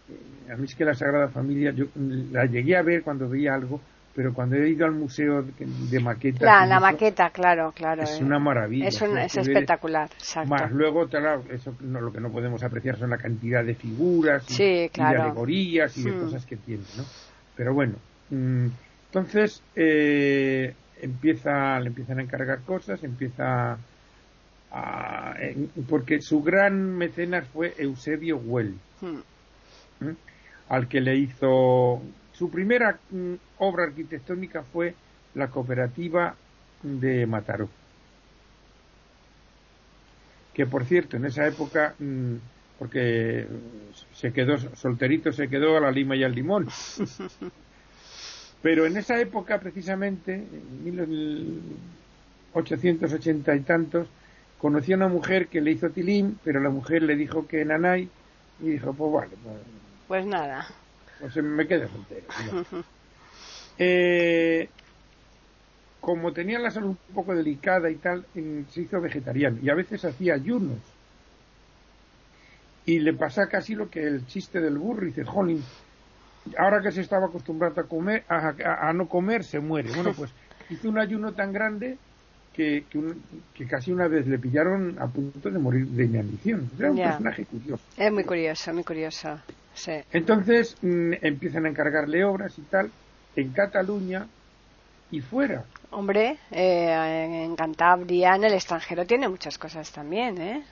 Eh, 0.08 0.52
a 0.52 0.56
mí 0.56 0.64
es 0.64 0.74
que 0.74 0.84
la 0.84 0.94
Sagrada 0.94 1.28
Familia, 1.28 1.70
yo 1.70 1.86
la 1.94 2.44
llegué 2.46 2.76
a 2.76 2.82
ver 2.82 3.02
cuando 3.02 3.28
veía 3.28 3.54
algo, 3.54 3.80
pero 4.14 4.32
cuando 4.32 4.56
he 4.56 4.68
ido 4.68 4.86
al 4.86 4.92
museo 4.92 5.42
de, 5.42 6.00
maquetas 6.00 6.42
la, 6.42 6.64
la 6.66 6.80
maqueta 6.80 7.30
claro 7.30 7.72
claro 7.72 8.02
es 8.02 8.20
una 8.20 8.38
maravilla 8.38 8.86
es, 8.88 9.02
es 9.02 9.36
espectacular 9.36 10.08
exacto. 10.14 10.48
más 10.48 10.70
luego 10.70 11.08
claro, 11.08 11.42
eso 11.50 11.74
no, 11.80 12.00
lo 12.00 12.12
que 12.12 12.20
no 12.20 12.30
podemos 12.30 12.62
apreciar 12.62 12.96
son 12.96 13.10
la 13.10 13.18
cantidad 13.18 13.64
de 13.64 13.74
figuras 13.74 14.48
y, 14.58 14.88
de 14.88 14.90
alegorías 14.96 15.96
y 15.98 16.04
de 16.04 16.12
hmm. 16.12 16.20
cosas 16.20 16.46
que 16.46 16.56
tiene 16.56 16.84
no 16.96 17.04
pero 17.56 17.74
bueno 17.74 17.94
mm, 18.30 18.66
entonces 19.06 19.62
eh, 19.74 20.74
empieza 21.00 21.80
le 21.80 21.88
empiezan 21.88 22.20
a 22.20 22.22
encargar 22.22 22.60
cosas 22.60 23.02
empieza 23.02 23.78
a, 24.70 25.34
porque 25.88 26.20
su 26.20 26.42
gran 26.42 26.96
mecenas 26.96 27.46
fue 27.48 27.74
Eusebio 27.78 28.36
Huel 28.36 28.74
hmm. 29.00 30.04
¿Mm? 30.06 30.16
al 30.68 30.88
que 30.88 31.00
le 31.00 31.16
hizo 31.16 32.00
su 32.36 32.50
primera 32.50 32.98
mm, 33.10 33.34
obra 33.58 33.84
arquitectónica 33.84 34.62
fue 34.62 34.94
la 35.34 35.48
cooperativa 35.48 36.34
de 36.82 37.26
Mataró. 37.26 37.68
Que 40.52 40.66
por 40.66 40.84
cierto, 40.84 41.16
en 41.16 41.24
esa 41.26 41.46
época, 41.46 41.94
mm, 41.98 42.34
porque 42.78 43.46
se 44.12 44.32
quedó 44.32 44.58
solterito, 44.58 45.32
se 45.32 45.48
quedó 45.48 45.76
a 45.76 45.80
la 45.80 45.90
lima 45.90 46.14
y 46.16 46.22
al 46.24 46.34
limón. 46.34 46.68
Pero 48.62 48.86
en 48.86 48.96
esa 48.96 49.20
época, 49.20 49.60
precisamente, 49.60 50.34
en 50.34 50.84
1880 50.84 53.54
y 53.54 53.60
tantos, 53.60 54.08
conoció 54.58 54.94
a 54.94 54.98
una 54.98 55.08
mujer 55.08 55.48
que 55.48 55.60
le 55.60 55.72
hizo 55.72 55.90
tilín, 55.90 56.38
pero 56.42 56.60
la 56.60 56.70
mujer 56.70 57.02
le 57.02 57.14
dijo 57.14 57.46
que 57.46 57.62
nanay 57.66 58.08
y 58.60 58.70
dijo, 58.70 58.94
pues 58.94 59.12
vale. 59.12 59.36
Pues, 59.44 59.58
pues 60.08 60.24
nada 60.24 60.66
pues 61.20 61.36
me 61.36 61.66
quedé 61.66 61.88
soltero. 61.88 62.26
eh, 63.78 64.68
como 66.04 66.32
tenía 66.32 66.58
la 66.58 66.70
salud 66.70 66.90
un 67.08 67.14
poco 67.14 67.34
delicada 67.34 67.90
y 67.90 67.96
tal, 67.96 68.26
se 68.70 68.82
hizo 68.82 69.00
vegetariano 69.00 69.58
y 69.62 69.70
a 69.70 69.74
veces 69.74 70.04
hacía 70.04 70.34
ayunos. 70.34 70.78
Y 72.86 72.98
le 72.98 73.14
pasa 73.14 73.48
casi 73.48 73.74
lo 73.74 73.88
que 73.88 74.06
el 74.06 74.26
chiste 74.26 74.60
del 74.60 74.76
burro, 74.76 75.04
y 75.04 75.06
dice, 75.06 75.24
jolín, 75.24 75.64
ahora 76.58 76.82
que 76.82 76.92
se 76.92 77.00
estaba 77.00 77.26
acostumbrado 77.26 77.80
a 77.80 77.84
comer, 77.84 78.24
a, 78.28 78.92
no 78.92 79.08
comer, 79.08 79.44
se 79.44 79.60
muere. 79.60 79.90
Bueno, 79.94 80.12
pues 80.14 80.30
hizo 80.70 80.90
un 80.90 80.98
ayuno 80.98 81.32
tan 81.32 81.52
grande 81.52 81.96
que, 82.52 82.84
que, 83.54 83.66
casi 83.66 83.90
una 83.90 84.06
vez 84.06 84.26
le 84.26 84.38
pillaron 84.38 84.96
a 84.98 85.06
punto 85.08 85.50
de 85.50 85.58
morir 85.58 85.86
de 85.86 86.04
inanición. 86.04 86.70
Era 86.78 86.90
un 86.90 86.98
personaje 86.98 87.46
curioso. 87.46 87.82
Es 87.96 88.12
muy 88.12 88.24
curioso, 88.24 88.74
muy 88.74 88.84
curioso. 88.84 89.40
Entonces 90.12 90.76
mm, 90.82 91.14
empiezan 91.22 91.66
a 91.66 91.68
encargarle 91.68 92.24
obras 92.24 92.58
y 92.58 92.62
tal 92.62 92.90
en 93.36 93.50
Cataluña 93.50 94.26
y 95.10 95.20
fuera. 95.20 95.64
Hombre, 95.90 96.38
eh, 96.50 97.44
en 97.44 97.54
Cantabria, 97.56 98.34
en 98.34 98.44
el 98.44 98.54
extranjero, 98.54 99.06
tiene 99.06 99.28
muchas 99.28 99.58
cosas 99.58 99.90
también, 99.92 100.40
¿eh? 100.40 100.64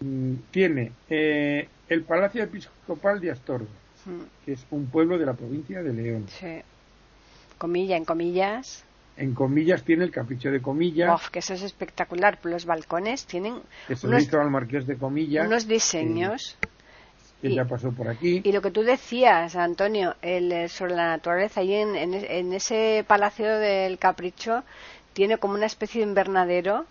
Mm, 0.00 0.34
tiene 0.50 0.92
eh, 1.08 1.68
el 1.88 2.02
Palacio 2.02 2.42
Episcopal 2.42 3.20
de 3.20 3.30
Astorga, 3.30 3.70
mm. 4.04 4.44
que 4.44 4.52
es 4.52 4.66
un 4.70 4.86
pueblo 4.86 5.18
de 5.18 5.26
la 5.26 5.32
provincia 5.32 5.82
de 5.82 5.92
León. 5.92 6.26
Sí. 6.28 6.60
Comilla, 7.56 7.96
en 7.96 8.04
comillas. 8.04 8.84
En 9.16 9.34
comillas 9.34 9.82
tiene 9.82 10.04
el 10.04 10.10
capricho 10.10 10.50
de 10.50 10.60
comillas. 10.60 11.14
Uf, 11.14 11.30
que 11.30 11.38
eso 11.38 11.54
es 11.54 11.62
espectacular. 11.62 12.38
Los 12.42 12.66
balcones 12.66 13.24
tienen. 13.24 13.62
Eso 13.88 14.08
unos, 14.08 14.30
al 14.34 14.50
marqués 14.50 14.86
de 14.86 14.98
comillas. 14.98 15.46
Unos 15.46 15.66
diseños 15.66 16.58
que 17.40 17.54
ya 17.54 17.64
pasó 17.64 17.92
por 17.92 18.08
aquí. 18.08 18.40
Y 18.44 18.52
lo 18.52 18.62
que 18.62 18.70
tú 18.70 18.82
decías, 18.82 19.56
Antonio, 19.56 20.14
el, 20.22 20.50
eh, 20.52 20.68
sobre 20.68 20.94
la 20.94 21.08
naturaleza, 21.08 21.60
ahí 21.60 21.74
en, 21.74 21.94
en, 21.96 22.52
ese 22.52 23.04
Palacio 23.06 23.58
del 23.58 23.98
Capricho 23.98 24.64
tiene 25.12 25.38
como 25.38 25.54
una 25.54 25.66
especie 25.66 26.00
de 26.00 26.08
invernadero 26.08 26.86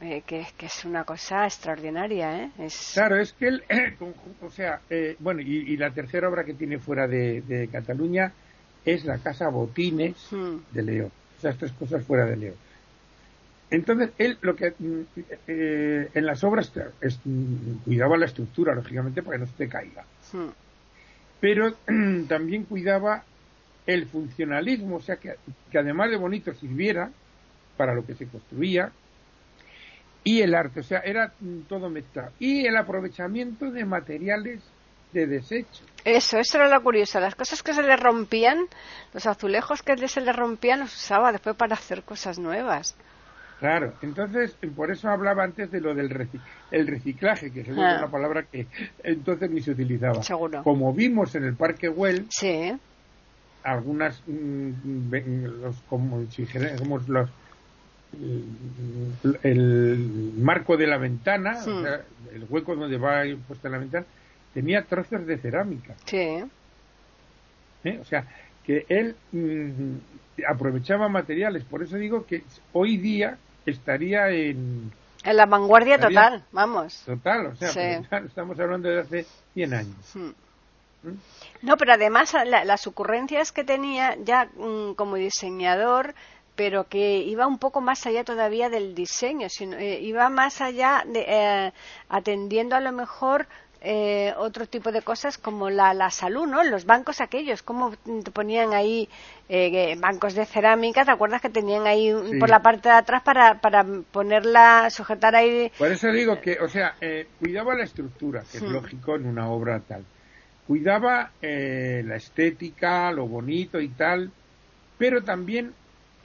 eh, 0.00 0.22
que, 0.26 0.46
que, 0.56 0.66
es 0.66 0.84
una 0.84 1.04
cosa 1.04 1.44
extraordinaria, 1.44 2.42
¿eh? 2.42 2.50
Es... 2.58 2.92
Claro, 2.94 3.20
es 3.20 3.32
que 3.34 3.46
él, 3.48 3.62
o 4.42 4.50
sea, 4.50 4.80
eh, 4.90 5.16
bueno, 5.20 5.40
y, 5.40 5.76
la 5.76 5.90
tercera 5.90 6.28
obra 6.28 6.44
que 6.44 6.54
tiene 6.54 6.78
fuera 6.78 7.06
de, 7.06 7.68
Cataluña 7.70 8.32
es 8.84 9.04
la 9.04 9.18
Casa 9.18 9.48
Botines 9.48 10.16
hmm. 10.32 10.56
de 10.72 10.82
León. 10.82 11.12
O 11.38 11.40
sea, 11.40 11.52
estas 11.52 11.72
cosas 11.72 12.04
fuera 12.04 12.26
de 12.26 12.36
León. 12.36 12.54
Entonces, 13.72 14.10
él 14.18 14.36
lo 14.42 14.54
que 14.54 14.74
mm, 14.78 15.00
eh, 15.48 16.10
en 16.12 16.26
las 16.26 16.44
obras 16.44 16.70
mm, 17.24 17.76
cuidaba 17.84 18.18
la 18.18 18.26
estructura, 18.26 18.74
lógicamente, 18.74 19.22
para 19.22 19.38
que 19.38 19.44
no 19.44 19.50
se 19.50 19.56
te 19.56 19.68
caiga. 19.68 20.04
Pero 21.40 21.72
también 22.28 22.64
cuidaba 22.64 23.24
el 23.86 24.06
funcionalismo, 24.06 24.96
o 24.96 25.00
sea, 25.00 25.16
que, 25.16 25.36
además 25.74 26.10
de 26.10 26.18
bonito 26.18 26.52
sirviera 26.52 27.10
para 27.78 27.94
lo 27.94 28.04
que 28.04 28.14
se 28.14 28.26
construía, 28.26 28.92
y 30.22 30.42
el 30.42 30.54
arte, 30.54 30.80
o 30.80 30.84
sea, 30.84 31.00
era 31.00 31.32
mm, 31.40 31.60
todo 31.62 31.88
mezclado. 31.88 32.30
Y 32.38 32.66
el 32.66 32.76
aprovechamiento 32.76 33.70
de 33.70 33.86
materiales 33.86 34.60
de 35.12 35.26
desecho. 35.26 35.82
Eso, 36.04 36.38
eso 36.38 36.58
era 36.58 36.68
lo 36.68 36.82
curioso. 36.82 37.20
Las 37.20 37.34
cosas 37.34 37.62
que 37.62 37.72
se 37.72 37.82
le 37.82 37.96
rompían, 37.96 38.66
los 39.14 39.24
azulejos 39.24 39.82
que 39.82 39.96
se 40.08 40.20
le 40.20 40.32
rompían, 40.34 40.80
los 40.80 40.94
usaba 40.94 41.32
después 41.32 41.56
para 41.56 41.74
hacer 41.74 42.02
cosas 42.02 42.38
nuevas. 42.38 42.96
Claro, 43.62 43.92
entonces 44.02 44.56
por 44.74 44.90
eso 44.90 45.08
hablaba 45.08 45.44
antes 45.44 45.70
de 45.70 45.80
lo 45.80 45.94
del 45.94 46.28
el 46.72 46.86
reciclaje, 46.88 47.52
que 47.52 47.60
es 47.60 47.68
una 47.68 48.00
ah. 48.00 48.10
palabra 48.10 48.42
que 48.42 48.66
entonces 49.04 49.48
ni 49.52 49.60
se 49.60 49.70
utilizaba. 49.70 50.20
Seguro. 50.20 50.64
Como 50.64 50.92
vimos 50.92 51.32
en 51.36 51.44
el 51.44 51.54
Parque 51.54 51.88
Well, 51.88 52.26
sí. 52.28 52.72
algunas, 53.62 54.20
mm, 54.26 55.14
los, 55.62 55.76
como 55.88 56.26
si 56.32 56.42
dijéramos 56.42 57.08
los, 57.08 57.30
el, 59.44 60.32
marco 60.38 60.76
de 60.76 60.88
la 60.88 60.98
ventana, 60.98 61.56
el 62.34 62.44
hueco 62.50 62.74
donde 62.74 62.98
va 62.98 63.22
puesta 63.46 63.68
la 63.68 63.78
ventana, 63.78 64.06
tenía 64.54 64.82
trozos 64.82 65.24
de 65.24 65.38
cerámica. 65.38 65.94
Sí. 66.06 66.42
¿Eh? 67.84 67.98
O 68.00 68.04
sea, 68.04 68.26
que 68.66 68.86
él 68.88 69.14
mm, 69.30 70.42
aprovechaba 70.48 71.08
materiales. 71.08 71.62
Por 71.62 71.84
eso 71.84 71.96
digo 71.96 72.26
que 72.26 72.42
hoy 72.72 72.96
día 72.96 73.38
estaría 73.66 74.28
en... 74.30 74.92
En 75.24 75.36
la 75.36 75.46
vanguardia 75.46 76.00
total, 76.00 76.42
vamos. 76.50 77.02
Total, 77.06 77.46
o 77.46 77.56
sea, 77.56 78.02
estamos 78.26 78.58
hablando 78.58 78.88
de 78.88 79.00
hace 79.00 79.26
100 79.54 79.74
años. 79.74 80.14
Hmm. 80.14 80.30
¿Mm? 81.04 81.18
No, 81.62 81.76
pero 81.76 81.92
además 81.92 82.34
las 82.44 82.86
ocurrencias 82.86 83.52
que 83.52 83.62
tenía 83.62 84.16
ya 84.24 84.46
mm, 84.56 84.94
como 84.94 85.16
diseñador, 85.16 86.14
pero 86.56 86.88
que 86.88 87.18
iba 87.18 87.46
un 87.46 87.58
poco 87.58 87.80
más 87.80 88.06
allá 88.06 88.24
todavía 88.24 88.68
del 88.68 88.94
diseño, 88.94 89.48
sino, 89.48 89.76
eh, 89.76 90.00
iba 90.00 90.28
más 90.28 90.60
allá 90.60 91.04
de, 91.06 91.24
eh, 91.26 91.72
atendiendo 92.08 92.76
a 92.76 92.80
lo 92.80 92.92
mejor 92.92 93.46
eh, 93.84 94.32
otro 94.38 94.66
tipo 94.66 94.92
de 94.92 95.02
cosas 95.02 95.38
como 95.38 95.68
la, 95.68 95.92
la, 95.92 96.10
salud, 96.10 96.46
¿no? 96.46 96.62
Los 96.62 96.84
bancos 96.84 97.20
aquellos, 97.20 97.62
como 97.62 97.92
te 97.92 98.30
ponían 98.30 98.74
ahí 98.74 99.08
eh, 99.48 99.96
bancos 99.98 100.34
de 100.34 100.46
cerámica, 100.46 101.04
¿te 101.04 101.10
acuerdas 101.10 101.42
que 101.42 101.50
tenían 101.50 101.86
ahí 101.86 102.12
por 102.38 102.48
la 102.48 102.62
parte 102.62 102.88
de 102.88 102.94
atrás 102.94 103.22
para, 103.22 103.60
para 103.60 103.84
ponerla, 104.12 104.88
sujetar 104.90 105.34
ahí? 105.34 105.72
Por 105.76 105.90
eso 105.90 106.12
digo 106.12 106.40
que, 106.40 106.58
o 106.60 106.68
sea, 106.68 106.94
eh, 107.00 107.26
cuidaba 107.40 107.74
la 107.74 107.84
estructura, 107.84 108.44
que 108.50 108.58
es 108.58 108.62
hmm. 108.62 108.72
lógico 108.72 109.16
en 109.16 109.26
una 109.26 109.48
obra 109.50 109.80
tal. 109.80 110.04
Cuidaba 110.66 111.32
eh, 111.42 112.04
la 112.06 112.16
estética, 112.16 113.10
lo 113.10 113.26
bonito 113.26 113.80
y 113.80 113.88
tal, 113.88 114.30
pero 114.96 115.24
también 115.24 115.72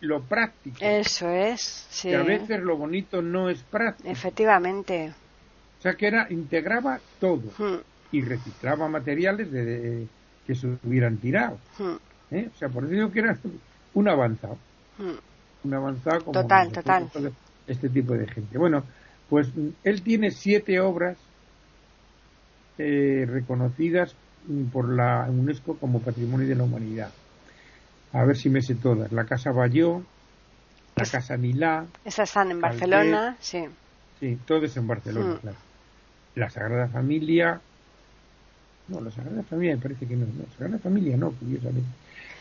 lo 0.01 0.21
práctico. 0.21 0.77
Eso 0.79 1.27
es, 1.29 1.87
sí. 1.89 2.09
Que 2.09 2.17
a 2.17 2.23
veces 2.23 2.59
lo 2.59 2.77
bonito 2.77 3.23
no 3.23 3.49
es 3.49 3.63
práctico. 3.63 4.09
Efectivamente. 4.09 5.13
O 5.77 5.81
sea 5.81 5.93
que 5.93 6.07
era, 6.07 6.27
integraba 6.29 7.00
todo 7.19 7.51
hmm. 7.57 7.81
y 8.12 8.22
reciclaba 8.22 8.88
materiales 8.88 9.51
de, 9.51 10.07
que 10.46 10.55
se 10.55 10.67
hubieran 10.84 11.17
tirado. 11.17 11.60
Hmm. 11.77 11.98
¿eh? 12.31 12.50
O 12.53 12.57
sea, 12.57 12.69
por 12.69 12.86
eso 12.86 12.93
digo 12.93 13.12
que 13.12 13.19
era 13.19 13.38
un 13.93 14.07
avanzado. 14.07 14.57
Hmm. 14.98 15.19
Un 15.63 15.74
avanzado 15.74 16.25
como 16.25 16.41
total, 16.41 16.72
total. 16.72 17.10
este 17.67 17.89
tipo 17.89 18.13
de 18.13 18.27
gente. 18.27 18.57
Bueno, 18.57 18.84
pues 19.29 19.50
él 19.84 20.01
tiene 20.01 20.31
siete 20.31 20.79
obras 20.79 21.17
eh, 22.77 23.25
reconocidas 23.27 24.15
por 24.72 24.89
la 24.89 25.27
UNESCO 25.29 25.77
como 25.77 26.00
Patrimonio 26.00 26.48
de 26.48 26.55
la 26.55 26.63
Humanidad. 26.63 27.12
A 28.13 28.24
ver 28.24 28.38
si 28.38 28.50
me 28.50 28.62
sé 28.62 28.75
todas. 28.75 29.12
La 29.12 29.25
Casa 29.25 29.51
Bayó, 29.51 30.01
la 30.96 31.05
Casa 31.05 31.38
Milá. 31.38 31.86
Esas 32.05 32.29
están 32.29 32.51
en 32.51 32.62
Barcelona, 32.62 33.36
sí. 33.39 33.65
Sí, 34.19 34.38
todo 34.48 34.63
en 34.63 34.88
Barcelona, 34.88 35.38
claro 35.41 35.66
la 36.38 36.50
Sagrada 36.50 36.88
Familia. 36.88 37.60
No, 38.88 39.02
la 39.02 39.12
Sagrada 39.12 39.43
Familia 39.43 39.76
me 39.76 39.82
parece 39.82 40.06
que 40.06 40.15
no. 40.15 40.26
La 40.26 40.58
Sagrada 40.58 40.80
Familia 40.80 41.17
no, 41.17 41.32
curiosamente. 41.32 41.89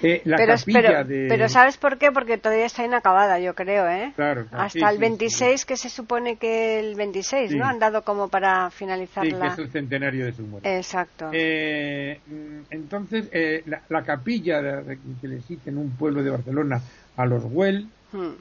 Eh, 0.03 0.21
la 0.27 0.37
pero, 0.37 0.55
capilla 0.57 1.05
de... 1.05 1.27
pero 1.27 1.49
¿sabes 1.49 1.79
por 1.79 1.97
qué? 1.97 2.13
Porque 2.13 2.37
todavía 2.37 2.67
está 2.67 2.85
inacabada, 2.85 3.41
yo 3.41 3.55
creo, 3.55 3.89
¿eh? 3.89 4.13
Claro. 4.15 4.45
Hasta 4.53 4.91
el 4.91 4.99
26, 4.99 5.65
que 5.65 5.79
se 5.79 5.89
supone 5.89 6.37
que 6.37 6.79
el 6.79 6.97
26, 6.97 7.55
¿no? 7.57 7.65
Han 7.65 7.79
dado 7.79 8.03
como 8.03 8.29
para 8.29 8.69
finalizar 8.71 9.25
sí, 9.25 9.33
que 9.33 9.47
es 9.47 9.59
el 9.59 9.71
centenario 9.71 10.27
de 10.27 10.33
su 10.33 10.43
muerte. 10.43 10.77
Exacto. 10.77 11.31
Eh, 11.33 12.21
entonces, 12.69 13.31
eh, 13.33 13.65
la, 13.89 14.03
capilla 14.03 14.83
que 15.23 15.29
le 15.29 15.39
existe 15.39 15.71
en 15.71 15.79
un 15.79 15.91
pueblo 15.93 16.23
de 16.23 16.29
Barcelona 16.29 16.83
a 17.17 17.25
los 17.25 17.45
Güell, 17.45 17.89
hmm. 18.13 18.33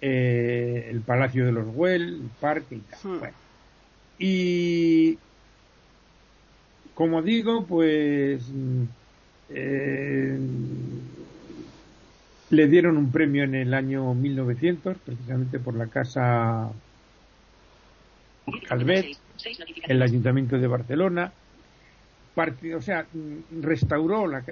el 0.00 1.00
Palacio 1.02 1.46
de 1.46 1.52
los 1.52 1.68
Güell, 1.68 2.02
el 2.02 2.30
parque 2.40 2.74
y 2.74 2.80
tal. 2.80 2.98
Hmm. 3.04 3.18
Bueno 3.20 3.47
y 4.18 5.18
como 6.94 7.22
digo, 7.22 7.64
pues 7.64 8.42
eh, 9.50 10.38
le 12.50 12.66
dieron 12.66 12.96
un 12.96 13.12
premio 13.12 13.44
en 13.44 13.54
el 13.54 13.72
año 13.72 14.14
1900, 14.14 14.96
precisamente 14.98 15.60
por 15.60 15.74
la 15.74 15.86
casa 15.86 16.72
Calvet, 18.68 19.16
el 19.86 20.02
Ayuntamiento 20.02 20.58
de 20.58 20.66
Barcelona. 20.66 21.32
o 22.36 22.82
sea, 22.82 23.06
restauró 23.60 24.26
la, 24.26 24.42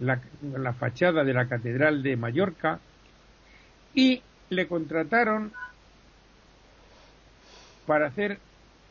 la, 0.00 0.20
la 0.58 0.72
fachada 0.74 1.24
de 1.24 1.32
la 1.32 1.48
Catedral 1.48 2.02
de 2.02 2.16
Mallorca 2.16 2.78
y 3.94 4.20
le 4.50 4.66
contrataron 4.66 5.52
para 7.86 8.08
hacer 8.08 8.38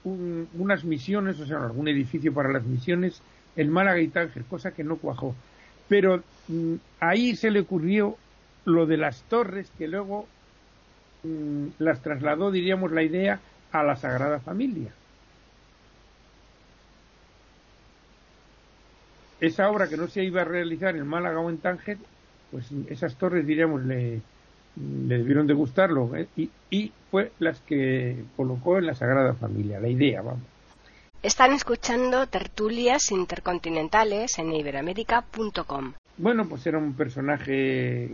unas 0.04 0.84
misiones, 0.84 1.40
o 1.40 1.46
sea, 1.46 1.64
algún 1.64 1.88
edificio 1.88 2.34
para 2.34 2.52
las 2.52 2.64
misiones 2.64 3.22
en 3.56 3.70
Málaga 3.70 4.00
y 4.02 4.08
Tánger, 4.08 4.44
cosa 4.46 4.72
que 4.72 4.84
no 4.84 4.98
cuajó. 4.98 5.36
Pero 5.88 6.24
mm, 6.48 6.76
ahí 7.00 7.36
se 7.36 7.52
le 7.52 7.62
ocurrió 7.62 8.18
lo 8.66 8.86
de 8.86 8.98
las 8.98 9.22
torres 9.24 9.72
que 9.78 9.88
luego 9.88 10.28
mm, 11.24 11.68
las 11.80 12.02
trasladó, 12.02 12.52
diríamos, 12.52 12.92
la 12.92 13.04
idea 13.04 13.40
a 13.72 13.84
la 13.84 13.96
Sagrada 13.96 14.40
Familia. 14.40 14.92
Esa 19.40 19.70
obra 19.70 19.90
que 19.90 19.98
no 19.98 20.08
se 20.08 20.24
iba 20.24 20.42
a 20.42 20.46
realizar 20.46 20.96
en 20.96 21.08
Málaga 21.08 21.40
o 21.40 21.50
en 21.50 21.58
Tánger, 21.58 21.98
pues 22.52 22.70
esas 22.88 23.16
torres, 23.16 23.46
diríamos, 23.46 23.84
le, 23.84 24.22
le 24.76 25.18
debieron 25.18 25.48
de 25.48 25.54
gustarlo 25.54 26.16
¿eh? 26.16 26.28
y, 26.36 26.50
y, 26.70 26.92
fue 27.12 27.32
las 27.40 27.60
que 27.62 28.24
colocó 28.36 28.80
en 28.80 28.88
la 28.88 28.96
Sagrada 28.96 29.34
Familia, 29.36 29.80
la 29.80 29.88
idea, 29.88 30.22
vamos. 30.22 30.42
Están 31.22 31.54
escuchando 31.54 32.28
tertulias 32.28 33.12
intercontinentales 33.12 34.40
en 34.40 34.52
iberamérica.com. 34.52 35.94
Bueno, 36.18 36.48
pues 36.50 36.66
era 36.68 36.78
un 36.78 36.94
personaje, 36.94 38.10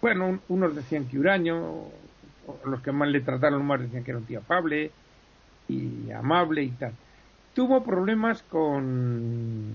bueno, 0.00 0.40
unos 0.48 0.74
decían 0.74 1.06
que 1.06 1.18
huraño, 1.18 1.82
los 2.64 2.80
que 2.80 2.92
más 2.92 3.08
le 3.08 3.20
trataron 3.20 3.64
más 3.66 3.80
decían 3.80 4.04
que 4.04 4.12
era 4.12 4.18
un 4.18 4.26
tío 4.26 4.38
afable 4.38 4.90
y 5.68 6.10
amable 6.12 6.62
y 6.62 6.70
tal. 6.70 6.92
Tuvo 7.52 7.84
problemas 7.84 8.42
con 8.44 9.74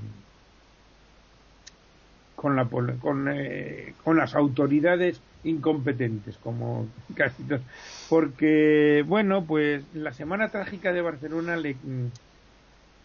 con, 2.39 2.55
la, 2.55 2.65
con, 2.65 3.27
eh, 3.29 3.93
con 4.01 4.15
las 4.15 4.33
autoridades 4.33 5.19
incompetentes, 5.43 6.37
como 6.37 6.87
casi 7.13 7.43
todos. 7.43 7.61
Porque, 8.07 9.03
bueno, 9.05 9.43
pues 9.43 9.83
la 9.93 10.13
Semana 10.13 10.47
Trágica 10.47 10.93
de 10.93 11.01
Barcelona 11.01 11.57
le, 11.57 11.75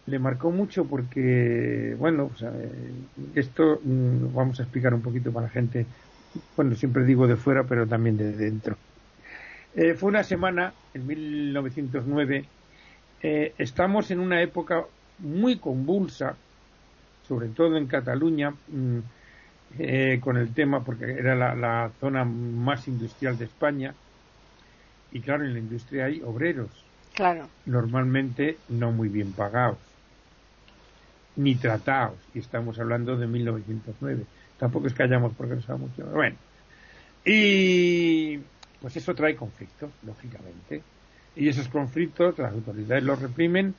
le 0.05 0.19
marcó 0.19 0.51
mucho 0.51 0.85
porque, 0.85 1.97
bueno, 1.99 2.31
esto 3.35 3.81
mm, 3.83 4.33
vamos 4.33 4.61
a 4.61 4.63
explicar 4.63 4.93
un 4.93 5.01
poquito 5.01 5.33
para 5.33 5.47
la 5.47 5.51
gente, 5.51 5.85
bueno, 6.55 6.73
siempre 6.75 7.03
digo 7.03 7.27
de 7.27 7.35
fuera, 7.35 7.65
pero 7.65 7.85
también 7.85 8.15
de 8.15 8.31
dentro. 8.31 8.77
Eh, 9.75 9.95
fue 9.95 10.07
una 10.07 10.23
semana, 10.23 10.71
en 10.93 11.07
1909, 11.07 12.45
eh, 13.21 13.53
estamos 13.57 14.11
en 14.11 14.21
una 14.21 14.41
época 14.41 14.85
muy 15.19 15.57
convulsa, 15.57 16.37
sobre 17.27 17.49
todo 17.49 17.75
en 17.75 17.87
Cataluña, 17.87 18.51
mm, 18.51 18.99
eh, 19.77 20.19
con 20.21 20.37
el 20.37 20.53
tema 20.53 20.83
porque 20.83 21.05
era 21.05 21.35
la, 21.35 21.91
zona 21.99 22.23
más 22.23 22.87
industrial 22.87 23.37
de 23.37 23.45
España 23.45 23.93
y 25.11 25.21
claro, 25.21 25.45
en 25.45 25.53
la 25.53 25.59
industria 25.59 26.05
hay 26.05 26.21
obreros. 26.21 26.69
Claro. 27.13 27.47
Normalmente 27.65 28.57
no 28.69 28.91
muy 28.91 29.09
bien 29.09 29.31
pagados 29.31 29.77
ni 31.37 31.55
tratados 31.55 32.17
y 32.33 32.39
estamos 32.39 32.79
hablando 32.79 33.17
de 33.17 33.27
1909. 33.27 34.23
Tampoco 34.57 34.87
es 34.87 34.93
que 34.93 35.03
hayamos 35.03 35.33
progresado 35.33 35.79
mucho. 35.79 36.05
Bueno, 36.05 36.37
y 37.25 38.39
pues 38.81 38.95
eso 38.95 39.13
trae 39.13 39.35
conflictos, 39.35 39.91
lógicamente. 40.05 40.81
Y 41.35 41.49
esos 41.49 41.67
conflictos 41.67 42.37
las 42.37 42.53
autoridades 42.53 43.03
los 43.03 43.21
reprimen 43.21 43.75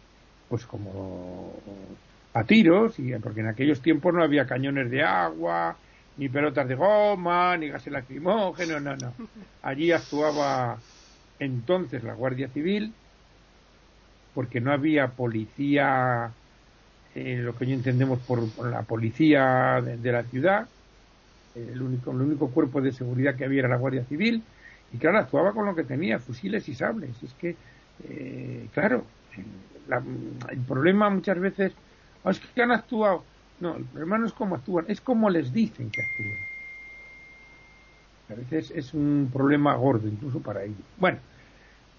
pues 0.48 0.66
como 0.66 1.54
a 2.34 2.44
tiros, 2.44 2.98
y 2.98 3.12
porque 3.14 3.40
en 3.40 3.48
aquellos 3.48 3.80
tiempos 3.80 4.12
no 4.12 4.22
había 4.22 4.46
cañones 4.46 4.90
de 4.90 5.02
agua, 5.02 5.76
ni 6.16 6.28
pelotas 6.28 6.66
de 6.66 6.74
goma, 6.74 7.56
ni 7.56 7.68
gases 7.68 7.92
lacrimógenos, 7.92 8.82
no, 8.82 8.96
no. 8.96 9.12
Allí 9.62 9.92
actuaba 9.92 10.78
entonces 11.38 12.02
la 12.02 12.14
Guardia 12.14 12.48
Civil, 12.48 12.92
porque 14.34 14.60
no 14.60 14.72
había 14.72 15.08
policía 15.08 16.30
eh, 17.14 17.38
lo 17.38 17.56
que 17.56 17.66
yo 17.66 17.74
entendemos 17.74 18.18
por, 18.20 18.40
la 18.70 18.82
policía 18.82 19.82
de, 19.82 20.12
la 20.12 20.22
ciudad, 20.24 20.68
el 21.54 21.80
único, 21.80 22.10
el 22.12 22.20
único 22.20 22.50
cuerpo 22.50 22.80
de 22.80 22.92
seguridad 22.92 23.36
que 23.36 23.44
había 23.44 23.60
era 23.60 23.68
la 23.68 23.76
Guardia 23.76 24.04
Civil, 24.04 24.42
y 24.92 24.98
claro, 24.98 25.18
actuaba 25.18 25.52
con 25.52 25.66
lo 25.66 25.74
que 25.74 25.84
tenía, 25.84 26.18
fusiles 26.18 26.68
y 26.68 26.74
sables. 26.74 27.22
Es 27.22 27.34
que, 27.34 27.56
eh, 28.04 28.68
claro, 28.72 29.04
el 30.50 30.58
problema 30.66 31.10
muchas 31.10 31.38
veces 31.38 31.72
oh, 32.22 32.30
es 32.30 32.40
que 32.40 32.62
han 32.62 32.72
actuado. 32.72 33.24
No, 33.60 33.76
el 33.76 33.84
problema 33.84 34.18
no 34.18 34.26
es 34.26 34.32
cómo 34.32 34.54
actúan, 34.56 34.84
es 34.88 35.00
cómo 35.00 35.30
les 35.30 35.52
dicen 35.52 35.90
que 35.90 36.02
actúan. 36.02 36.56
A 38.28 38.34
veces 38.34 38.72
es 38.74 38.92
un 38.92 39.30
problema 39.32 39.74
gordo, 39.76 40.08
incluso 40.08 40.40
para 40.40 40.64
ellos. 40.64 40.76
Bueno, 40.98 41.18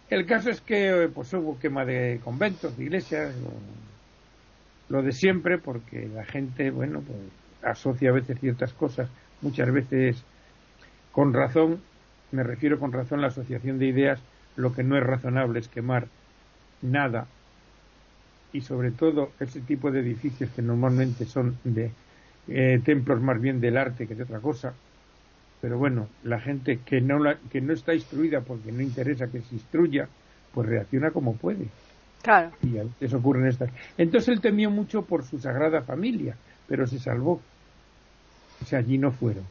el 0.09 0.25
caso 0.25 0.49
es 0.49 0.61
que 0.61 1.09
pues 1.13 1.33
hubo 1.33 1.57
quema 1.59 1.83
de 1.85 2.19
conventos, 2.23 2.77
de 2.77 2.83
iglesias, 2.83 3.33
lo, 4.89 5.01
de 5.01 5.11
siempre, 5.11 5.57
porque 5.57 6.07
la 6.13 6.25
gente, 6.25 6.69
bueno, 6.69 7.01
pues 7.01 7.19
asocia 7.63 8.09
a 8.09 8.13
veces 8.13 8.39
ciertas 8.39 8.73
cosas, 8.73 9.09
muchas 9.41 9.71
veces 9.71 10.23
con 11.11 11.33
razón, 11.33 11.79
me 12.31 12.43
refiero 12.43 12.79
con 12.79 12.91
razón 12.91 13.19
a 13.19 13.23
la 13.23 13.27
asociación 13.29 13.79
de 13.79 13.87
ideas, 13.87 14.19
lo 14.55 14.73
que 14.73 14.83
no 14.83 14.97
es 14.97 15.03
razonable 15.03 15.59
es 15.59 15.67
quemar 15.67 16.07
nada 16.81 17.27
y 18.53 18.61
sobre 18.61 18.91
todo 18.91 19.29
ese 19.39 19.61
tipo 19.61 19.91
de 19.91 19.99
edificios 19.99 20.49
que 20.51 20.61
normalmente 20.61 21.25
son 21.25 21.57
de 21.63 21.91
eh, 22.47 22.79
templos 22.83 23.21
más 23.21 23.39
bien 23.41 23.59
del 23.59 23.77
arte 23.77 24.07
que 24.07 24.15
de 24.15 24.23
otra 24.23 24.39
cosa. 24.39 24.73
Pero 25.61 25.77
bueno 25.77 26.07
la 26.23 26.39
gente 26.39 26.79
que 26.85 27.01
no 27.01 27.19
que 27.51 27.61
no 27.61 27.73
está 27.73 27.93
instruida 27.93 28.41
porque 28.41 28.71
no 28.71 28.81
interesa 28.81 29.27
que 29.27 29.41
se 29.41 29.55
instruya 29.55 30.07
pues 30.53 30.67
reacciona 30.67 31.11
como 31.11 31.35
puede. 31.35 31.67
Claro. 32.21 32.51
Y 32.63 32.77
eso 33.03 33.17
ocurre 33.17 33.41
en 33.41 33.47
estas. 33.47 33.69
Entonces 33.97 34.29
él 34.29 34.41
temió 34.41 34.69
mucho 34.69 35.03
por 35.03 35.23
su 35.23 35.39
sagrada 35.39 35.81
familia 35.81 36.35
pero 36.67 36.87
se 36.87 36.99
salvó. 36.99 37.41
O 38.61 38.65
sea 38.65 38.79
allí 38.79 38.97
no 38.97 39.11
fueron. 39.11 39.43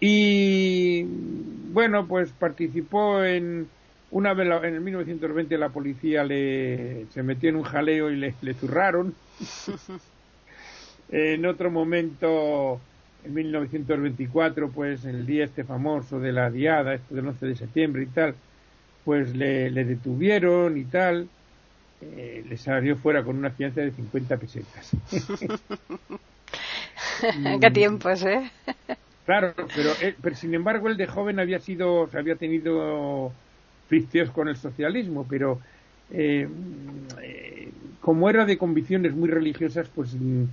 Y 0.00 1.02
bueno 1.72 2.06
pues 2.06 2.32
participó 2.32 3.22
en 3.22 3.68
una 4.10 4.34
vez 4.34 4.48
en 4.64 4.74
el 4.74 4.80
1920 4.80 5.58
la 5.58 5.68
policía 5.68 6.24
le, 6.24 7.06
se 7.12 7.22
metió 7.22 7.50
en 7.50 7.56
un 7.56 7.62
jaleo 7.62 8.10
y 8.10 8.16
le, 8.16 8.34
le 8.40 8.54
zurraron. 8.54 9.14
en 11.10 11.46
otro 11.46 11.70
momento, 11.70 12.80
en 13.24 13.34
1924, 13.34 14.70
pues 14.70 15.04
el 15.04 15.26
día 15.26 15.44
este 15.44 15.64
famoso 15.64 16.20
de 16.20 16.32
la 16.32 16.50
diada, 16.50 16.94
esto 16.94 17.14
del 17.14 17.28
11 17.28 17.46
de 17.46 17.56
septiembre 17.56 18.02
y 18.04 18.06
tal, 18.06 18.34
pues 19.04 19.36
le, 19.36 19.70
le 19.70 19.84
detuvieron 19.84 20.78
y 20.78 20.84
tal. 20.84 21.28
Eh, 22.00 22.44
le 22.48 22.56
salió 22.56 22.96
fuera 22.96 23.24
con 23.24 23.36
una 23.36 23.50
fianza 23.50 23.80
de 23.80 23.90
50 23.90 24.36
pesetas. 24.36 24.92
¿Qué 27.60 27.70
tiempos, 27.72 28.24
eh? 28.24 28.50
Claro, 29.26 29.52
pero, 29.74 29.90
pero 30.22 30.36
sin 30.36 30.54
embargo 30.54 30.88
él 30.88 30.96
de 30.96 31.06
joven 31.06 31.40
había 31.40 31.58
sido, 31.58 32.08
había 32.14 32.36
tenido 32.36 33.32
con 34.32 34.48
el 34.48 34.56
socialismo, 34.56 35.26
pero 35.28 35.60
eh, 36.10 36.48
eh, 37.22 37.70
como 38.00 38.28
era 38.30 38.44
de 38.44 38.58
convicciones 38.58 39.14
muy 39.14 39.28
religiosas, 39.28 39.88
pues, 39.94 40.14
mm, 40.14 40.44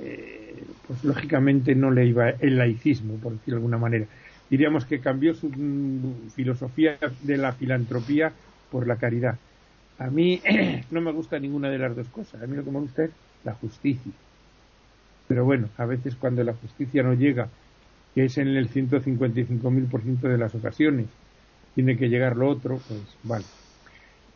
eh, 0.00 0.64
pues 0.86 1.04
lógicamente 1.04 1.74
no 1.74 1.90
le 1.90 2.06
iba 2.06 2.30
el 2.30 2.56
laicismo, 2.56 3.16
por 3.16 3.32
decirlo 3.32 3.56
de 3.56 3.58
alguna 3.58 3.78
manera. 3.78 4.06
Diríamos 4.50 4.84
que 4.84 5.00
cambió 5.00 5.34
su 5.34 5.48
mm, 5.48 6.30
filosofía 6.34 6.98
de 7.22 7.36
la 7.36 7.52
filantropía 7.52 8.32
por 8.70 8.86
la 8.86 8.96
caridad. 8.96 9.36
A 9.98 10.08
mí 10.08 10.40
no 10.90 11.00
me 11.00 11.12
gusta 11.12 11.38
ninguna 11.38 11.70
de 11.70 11.78
las 11.78 11.94
dos 11.94 12.08
cosas. 12.08 12.42
A 12.42 12.46
mí 12.46 12.56
lo 12.56 12.64
que 12.64 12.70
me 12.70 12.80
gusta 12.80 13.04
es 13.04 13.10
la 13.44 13.54
justicia. 13.54 14.12
Pero 15.28 15.44
bueno, 15.44 15.68
a 15.78 15.86
veces 15.86 16.16
cuando 16.16 16.42
la 16.42 16.54
justicia 16.54 17.02
no 17.02 17.14
llega, 17.14 17.48
que 18.14 18.24
es 18.24 18.36
en 18.36 18.48
el 18.48 18.68
155.000% 18.68 20.20
de 20.20 20.38
las 20.38 20.54
ocasiones, 20.54 21.06
tiene 21.74 21.96
que 21.96 22.08
llegar 22.08 22.36
lo 22.36 22.48
otro, 22.48 22.80
pues 22.88 23.00
vale. 23.22 23.44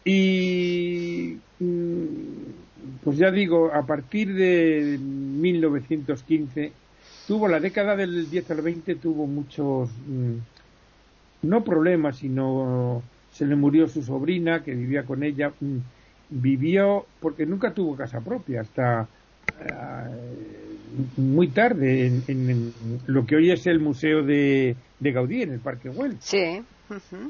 Y 0.04 1.36
mm, 1.58 3.00
pues 3.02 3.18
ya 3.18 3.30
digo, 3.30 3.72
a 3.72 3.84
partir 3.84 4.32
de 4.34 4.98
1915 5.00 6.72
tuvo 7.26 7.48
la 7.48 7.58
década 7.58 7.96
del 7.96 8.30
10 8.30 8.50
al 8.52 8.62
20 8.62 8.94
tuvo 8.96 9.26
muchos 9.26 9.90
mm, 10.06 10.36
no 11.42 11.64
problemas, 11.64 12.18
sino 12.18 13.02
se 13.30 13.46
le 13.46 13.56
murió 13.56 13.88
su 13.88 14.02
sobrina 14.02 14.62
que 14.62 14.74
vivía 14.74 15.04
con 15.04 15.22
ella, 15.24 15.52
mm, 15.60 15.78
vivió 16.30 17.06
porque 17.20 17.44
nunca 17.44 17.74
tuvo 17.74 17.96
casa 17.96 18.20
propia 18.20 18.60
hasta 18.60 19.08
eh, 19.60 20.78
muy 21.16 21.48
tarde 21.48 22.06
en, 22.06 22.72
lo 23.06 23.26
que 23.26 23.36
hoy 23.36 23.50
es 23.50 23.66
el 23.66 23.80
museo 23.80 24.22
de, 24.22 24.76
de 25.00 25.12
Gaudí 25.12 25.42
en 25.42 25.52
el 25.52 25.60
Parque 25.60 25.88
Güell. 25.88 26.16
Sí. 26.20 26.62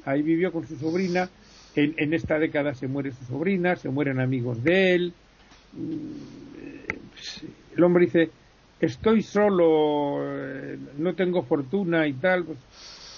Ahí 0.05 0.23
vivió 0.23 0.53
con 0.53 0.67
su 0.67 0.77
sobrina. 0.77 1.29
En, 1.75 2.15
esta 2.15 2.39
década 2.39 2.75
se 2.75 2.89
muere 2.89 3.13
su 3.13 3.25
sobrina, 3.25 3.77
se 3.77 3.91
mueren 3.91 4.19
amigos 4.19 4.63
de 4.65 4.95
él. 4.95 5.13
El 7.77 7.85
hombre 7.85 8.07
dice, 8.07 8.31
estoy 8.81 9.23
solo, 9.23 10.21
eh, 10.23 10.79
no 10.97 11.15
tengo 11.15 11.43
fortuna 11.43 12.07
y 12.07 12.15
tal, 12.15 12.45
pues 12.45 12.59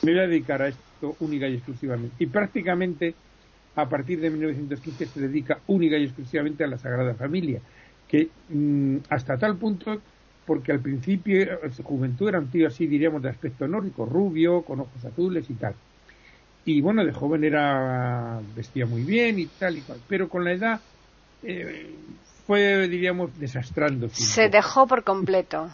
me 0.02 0.12
voy 0.12 0.20
a 0.20 0.26
dedicar 0.26 0.62
a 0.62 0.68
esto 0.68 1.16
única 1.20 1.46
y 1.46 1.54
exclusivamente. 1.54 2.16
Y 2.18 2.26
prácticamente 2.26 3.14
a 3.76 3.88
partir 3.88 4.20
de 4.20 4.30
1915 4.30 5.06
se 5.06 5.20
dedica 5.20 5.60
única 5.68 5.96
y 5.96 6.04
exclusivamente 6.04 6.64
a 6.64 6.66
la 6.66 6.78
Sagrada 6.78 7.14
Familia, 7.14 7.60
que 8.08 8.28
mm, 8.48 8.96
hasta 9.08 9.38
tal 9.38 9.56
punto, 9.56 10.02
porque 10.44 10.72
al 10.72 10.80
principio, 10.80 11.62
en 11.62 11.72
su 11.72 11.84
juventud 11.84 12.28
era 12.28 12.40
un 12.40 12.50
tío 12.50 12.66
así, 12.66 12.88
diríamos, 12.88 13.22
de 13.22 13.28
aspecto 13.28 13.68
nórdico, 13.68 14.04
rubio, 14.04 14.62
con 14.62 14.80
ojos 14.80 15.04
azules 15.04 15.48
y 15.48 15.54
tal 15.54 15.76
y 16.64 16.80
bueno, 16.80 17.04
de 17.04 17.12
joven 17.12 17.44
era 17.44 18.40
vestía 18.54 18.86
muy 18.86 19.02
bien 19.02 19.38
y 19.38 19.46
tal 19.46 19.78
y 19.78 19.80
cual, 19.80 20.00
pero 20.08 20.28
con 20.28 20.44
la 20.44 20.52
edad 20.52 20.80
eh, 21.42 21.94
fue, 22.46 22.88
diríamos, 22.88 23.38
desastrando. 23.38 24.08
Se 24.10 24.48
dejó 24.48 24.86
por 24.86 25.04
completo, 25.04 25.70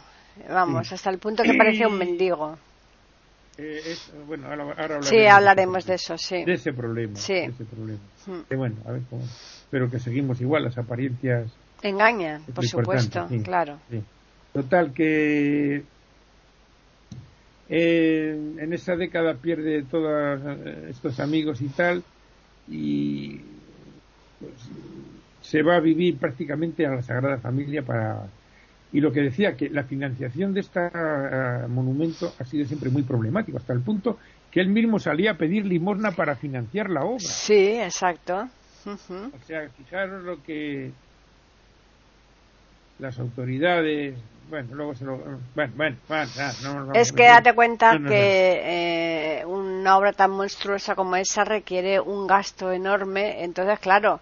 vamos, 0.49 0.92
hasta 0.92 1.11
el 1.11 1.18
punto 1.18 1.42
que 1.42 1.55
parecía 1.55 1.88
un 1.88 1.99
mendigo. 1.99 2.59
Eh, 3.57 3.97
bueno, 4.27 4.49
ahora, 4.49 4.64
hablaremos, 4.73 5.09
sí, 5.09 5.27
hablaremos 5.27 5.87
de 5.87 5.94
eso, 5.94 6.18
sí. 6.18 6.44
De 6.44 6.55
ese 6.55 6.73
problema. 6.73 7.16
Sí. 7.16 7.35
De 7.35 7.47
ese 7.47 7.64
problema. 7.64 8.01
Mm. 8.27 8.57
bueno, 8.57 8.77
a 8.87 8.92
ver 8.92 9.03
cómo. 9.09 9.23
Pero 9.70 9.90
que 9.90 10.01
seguimos 10.01 10.40
igual, 10.40 10.64
las 10.64 10.77
apariencias. 10.77 11.53
Engañan, 11.83 12.42
por 12.55 12.66
supuesto, 12.66 13.29
claro. 13.44 13.79
Total, 14.53 14.92
que 14.92 15.83
eh, 17.68 18.55
en 18.59 18.72
esa 18.72 18.96
década 18.96 19.35
pierde 19.35 19.83
todos 19.83 20.40
eh, 20.44 20.88
estos 20.90 21.20
amigos 21.20 21.61
y 21.62 21.68
tal 21.68 22.03
y 22.68 23.40
pues, 24.40 24.53
se 25.42 25.62
va 25.62 25.77
a 25.77 25.81
vivir 25.81 26.18
prácticamente 26.18 26.87
a 26.87 26.90
la 26.90 27.03
Sagrada 27.03 27.38
Familia 27.38 27.83
para 27.83 28.27
y 28.92 29.00
lo 29.00 29.12
que 29.12 29.22
decía 29.22 29.57
que 29.57 29.68
la 29.70 29.83
financiación 29.83 30.55
de 30.55 30.61
este 30.61 30.81
monumento 31.68 32.33
ha 32.38 32.44
sido 32.44 32.64
siempre 32.64 32.90
muy 32.90 33.03
problemático 33.03 33.59
hasta 33.59 33.72
el 33.72 33.81
punto 33.81 34.18
que 34.53 34.61
él 34.61 34.68
mismo 34.68 35.00
salía 35.00 35.33
a 35.33 35.37
pedir 35.37 35.66
limosna 35.66 36.12
para 36.12 36.37
financiar 36.37 36.88
la 36.88 37.03
obra. 37.03 37.18
Sí, 37.18 37.77
exacto. 37.81 38.48
O 38.87 39.46
sea, 39.46 39.68
fijaros 39.70 40.22
lo 40.22 40.40
que 40.42 40.92
las 42.99 43.19
autoridades 43.19 44.15
bueno, 44.49 44.75
luego 44.75 44.95
se 44.95 45.05
lo. 45.05 45.19
Bueno, 45.55 45.73
bueno, 45.77 45.97
Es 46.95 47.13
que 47.13 47.25
date 47.25 47.55
cuenta 47.55 47.99
que 47.99 49.41
eh, 49.41 49.47
una 49.47 49.97
obra 49.97 50.13
tan 50.13 50.33
monstruosa 50.33 50.95
como 50.95 51.17
esa 51.17 51.45
requiere 51.45 51.99
un 51.99 52.27
gasto 52.27 52.71
enorme, 52.71 53.43
entonces, 53.43 53.79
claro. 53.79 54.21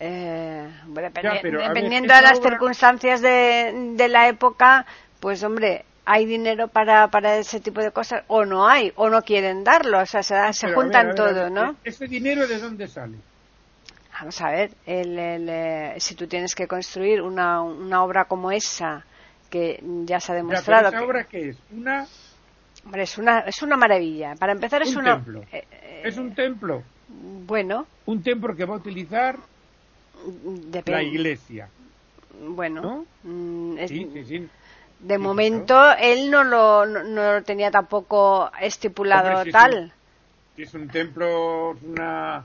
Eh, 0.00 0.68
dependiendo 0.86 2.14
de 2.14 2.22
las 2.22 2.40
circunstancias 2.40 3.20
de, 3.20 3.92
de 3.96 4.08
la 4.08 4.28
época, 4.28 4.86
pues 5.20 5.42
hombre, 5.42 5.84
hay 6.04 6.26
dinero 6.26 6.68
para, 6.68 7.08
para 7.08 7.36
ese 7.36 7.60
tipo 7.60 7.80
de 7.80 7.90
cosas 7.90 8.24
o 8.26 8.44
no 8.44 8.68
hay, 8.68 8.92
o 8.96 9.08
no 9.08 9.22
quieren 9.22 9.64
darlo, 9.64 10.00
o 10.00 10.06
sea, 10.06 10.22
se, 10.22 10.34
se 10.52 10.72
juntan 10.72 11.14
todo, 11.14 11.48
¿no? 11.48 11.76
¿Ese 11.84 12.06
dinero 12.06 12.46
de 12.46 12.58
dónde 12.58 12.88
sale? 12.88 13.16
Vamos 14.20 14.40
a 14.40 14.50
ver, 14.50 14.70
el, 14.86 15.18
eh, 15.18 15.94
si 15.98 16.14
tú 16.14 16.28
tienes 16.28 16.54
que 16.54 16.68
construir 16.68 17.20
una, 17.20 17.62
una 17.62 18.04
obra 18.04 18.26
como 18.26 18.52
esa, 18.52 19.04
que 19.50 19.82
ya 20.04 20.20
se 20.20 20.30
ha 20.32 20.34
demostrado. 20.36 20.88
¿Esa 20.88 21.02
obra 21.02 21.24
qué 21.24 21.50
es? 21.50 21.56
Una. 21.72 22.06
es 22.94 23.18
una, 23.18 23.40
es 23.40 23.60
una 23.62 23.76
maravilla. 23.76 24.36
Para 24.36 24.52
empezar, 24.52 24.82
es 24.82 24.94
un 24.94 25.02
una. 25.02 25.16
Templo. 25.16 25.42
Eh, 25.50 25.64
eh, 25.70 26.02
es 26.04 26.16
un 26.16 26.32
templo. 26.32 26.84
Bueno. 27.08 27.86
Un 28.06 28.22
templo 28.22 28.54
que 28.54 28.64
va 28.64 28.74
a 28.74 28.78
utilizar 28.78 29.36
la 30.86 31.02
iglesia. 31.02 31.68
Bueno. 32.40 33.06
Mm, 33.24 33.78
sí, 33.88 34.24
sí, 34.26 34.48
De 35.00 35.18
momento, 35.18 35.92
él 35.98 36.30
no 36.30 36.44
lo, 36.44 36.86
no, 36.86 37.02
lo 37.02 37.42
tenía 37.42 37.72
tampoco 37.72 38.50
estipulado 38.60 39.44
tal. 39.50 39.92
es 40.56 40.72
un 40.72 40.88
templo, 40.88 41.72
una 41.82 42.44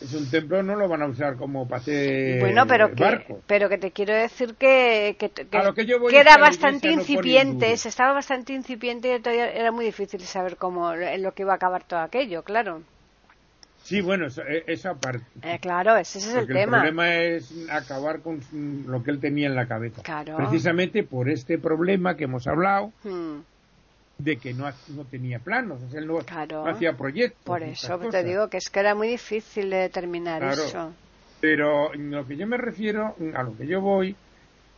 es 0.00 0.14
un 0.14 0.30
templo, 0.30 0.62
no 0.62 0.76
lo 0.76 0.88
van 0.88 1.02
a 1.02 1.06
usar 1.06 1.36
como 1.36 1.68
hacer 1.72 2.40
Bueno, 2.40 2.66
pero 2.66 2.94
que, 2.94 3.02
barco. 3.02 3.40
pero 3.46 3.68
que 3.68 3.78
te 3.78 3.90
quiero 3.90 4.14
decir 4.14 4.54
que, 4.54 5.16
que, 5.18 5.28
que- 5.30 5.56
A 5.58 5.62
lo 5.64 5.74
que 5.74 5.84
yo 5.86 5.98
voy 6.00 6.14
era 6.14 6.36
bastante 6.38 6.88
no 6.94 7.00
incipiente, 7.02 7.72
estaba 7.72 8.12
bastante 8.12 8.52
incipiente 8.54 9.14
y 9.14 9.20
todavía 9.20 9.50
era 9.52 9.72
muy 9.72 9.84
difícil 9.84 10.20
saber 10.22 10.56
cómo, 10.56 10.92
en 10.92 11.22
lo 11.22 11.32
que 11.32 11.42
iba 11.42 11.52
a 11.52 11.56
acabar 11.56 11.84
todo 11.84 12.00
aquello, 12.00 12.42
claro. 12.42 12.82
Sí, 13.82 14.00
bueno, 14.02 14.26
eso- 14.26 14.42
e- 14.42 14.64
esa 14.66 14.94
parte. 14.94 15.24
Eh, 15.42 15.58
claro, 15.60 15.96
ese, 15.96 16.18
es 16.18 16.28
el 16.28 16.34
Porque 16.40 16.52
el 16.52 16.58
tema. 16.60 16.76
problema 16.78 17.14
es 17.16 17.52
acabar 17.70 18.20
con 18.20 18.40
lo 18.86 19.02
que 19.02 19.10
él 19.10 19.20
tenía 19.20 19.48
en 19.48 19.54
la 19.56 19.66
cabeza. 19.66 20.02
Claro. 20.02 20.36
Precisamente 20.36 21.02
por 21.02 21.28
este 21.28 21.58
problema 21.58 22.16
que 22.16 22.24
hemos 22.24 22.46
hablado 22.46 22.92
Hmm, 23.02 23.38
de 24.24 24.36
que 24.36 24.52
no, 24.54 24.66
no 24.88 25.04
tenía 25.04 25.38
planos, 25.38 25.82
o 25.82 25.90
sea, 25.90 26.00
él 26.00 26.06
no, 26.06 26.18
Claro. 26.18 26.64
no 26.64 26.70
hacía 26.70 26.92
proyectos. 26.96 27.40
por 27.44 27.62
eso 27.62 27.98
te 27.98 28.06
cosas. 28.06 28.24
digo 28.24 28.48
que 28.48 28.58
es 28.58 28.68
que 28.70 28.80
era 28.80 28.94
muy 28.94 29.08
difícil 29.08 29.70
de 29.70 29.76
determinar 29.76 30.40
Claro. 30.40 30.62
eso. 30.64 30.92
Pero 31.40 31.94
en 31.94 32.10
lo 32.10 32.26
que 32.26 32.36
yo 32.36 32.46
me 32.46 32.56
refiero, 32.58 33.14
a 33.34 33.42
lo 33.42 33.56
que 33.56 33.66
yo 33.66 33.80
voy, 33.80 34.14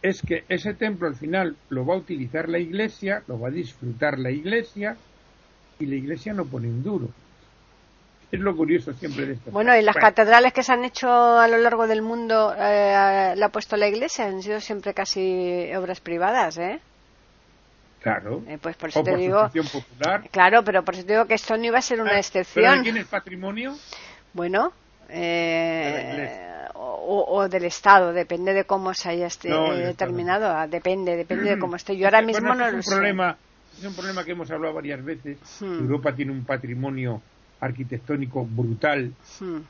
es 0.01 0.23
que 0.23 0.45
ese 0.49 0.75
templo 0.75 1.09
al 1.09 1.17
final 1.17 1.57
lo 1.71 1.85
va 1.85 1.95
a 1.95 1.99
utilizar 1.99 2.49
la 2.49 2.59
iglesia, 2.59 3.23
lo 3.27 3.39
va 3.39 3.49
a 3.49 3.51
disfrutar 3.51 4.19
la 4.19 4.31
iglesia, 4.31 4.97
y 5.79 5.87
la 5.87 5.95
iglesia 5.97 6.33
no 6.33 6.45
pone 6.45 6.69
un 6.69 6.83
duro. 6.83 7.09
Es 8.31 8.41
lo 8.41 8.57
curioso 8.57 8.93
siempre 8.95 9.27
de 9.27 9.33
esto. 9.35 9.51
Bueno, 9.51 9.77
y 9.77 9.83
las 9.83 9.95
catedrales 9.97 10.53
que 10.55 10.63
se 10.63 10.73
han 10.73 10.85
hecho 10.85 11.09
a 11.09 11.47
lo 11.49 11.59
largo 11.59 11.87
del 11.87 12.01
mundo, 12.01 12.55
eh, 12.57 13.35
la 13.37 13.47
ha 13.47 13.49
puesto 13.51 13.77
la 13.77 13.89
iglesia, 13.89 14.25
han 14.27 14.41
sido 14.41 14.59
siempre 14.61 14.95
casi 14.95 15.71
obras 15.77 16.01
privadas, 16.01 16.57
¿eh? 16.59 16.81
Claro. 18.03 18.43
Eh, 18.49 18.59
pues 18.61 18.77
por 18.77 18.89
eso 18.89 19.01
o 19.01 19.05
te 19.05 19.11
por 19.13 19.21
digo, 19.21 19.51
popular. 19.73 20.29
claro, 20.31 20.65
pero 20.65 20.85
por 20.85 20.95
eso 20.95 21.05
te 21.05 21.13
digo 21.13 21.27
que 21.27 21.35
esto 21.35 21.57
no 21.57 21.65
iba 21.65 21.79
a 21.79 21.83
ser 21.83 22.01
una 22.01 22.11
Ah, 22.11 22.15
¿Pero 22.15 22.21
excepción. 22.21 22.77
de 22.79 22.83
quién 22.83 22.97
es 22.97 23.07
patrimonio? 23.07 23.77
Bueno, 24.33 24.73
eh, 25.09 26.67
o, 26.75 27.25
o 27.29 27.49
del 27.49 27.65
Estado, 27.65 28.13
depende 28.13 28.53
de 28.55 28.65
cómo 28.65 28.93
se 28.95 29.09
haya 29.11 29.27
este, 29.27 29.49
No, 29.49 29.73
determinado, 29.75 30.47
ah, 30.47 30.67
depende, 30.67 31.17
depende 31.17 31.51
de 31.51 31.59
cómo 31.59 31.77
esté. 31.77 31.97
Yo 31.97 32.07
ahora 32.07 32.23
mismo 32.23 32.55
no 32.55 32.65
es 32.67 32.73
lo 32.73 32.77
un 32.79 32.83
sé. 32.83 32.91
problema, 32.91 33.37
Es 33.79 33.85
un 33.85 33.95
problema 33.95 34.25
que 34.25 34.33
hemos 34.33 34.51
hablado 34.51 34.75
varias 34.75 35.05
veces. 35.05 35.39
Hmm. 35.61 35.81
Europa 35.81 36.15
tiene 36.15 36.33
un 36.33 36.45
patrimonio 36.45 37.21
arquitectónico 37.61 38.45
brutal 38.45 39.13
Hmm, 39.41 39.61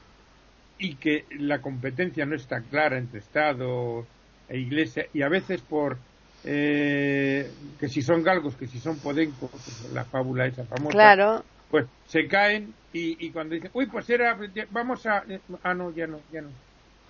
y 0.78 0.94
que 0.96 1.26
la 1.38 1.60
competencia 1.60 2.24
no 2.26 2.34
está 2.34 2.60
clara 2.62 2.96
entre 2.98 3.20
Estado 3.20 4.06
e 4.48 4.58
Iglesia 4.58 5.06
y 5.12 5.22
a 5.22 5.28
veces 5.28 5.60
por 5.60 5.98
eh, 6.44 7.50
que 7.78 7.88
si 7.88 8.02
son 8.02 8.22
galgos, 8.22 8.56
que 8.56 8.66
si 8.66 8.78
son 8.78 8.96
podencos, 8.98 9.50
la 9.92 10.04
fábula 10.04 10.46
esa 10.46 10.64
famosa, 10.64 10.90
Claro, 10.90 11.44
pues 11.70 11.86
se 12.06 12.26
caen 12.28 12.74
y, 12.92 13.24
y 13.24 13.30
cuando 13.30 13.54
dicen, 13.54 13.70
uy, 13.74 13.86
pues 13.86 14.08
era, 14.10 14.38
vamos 14.70 15.06
a, 15.06 15.24
ah, 15.62 15.74
no, 15.74 15.94
ya 15.94 16.06
no, 16.06 16.20
ya 16.32 16.42
no. 16.42 16.48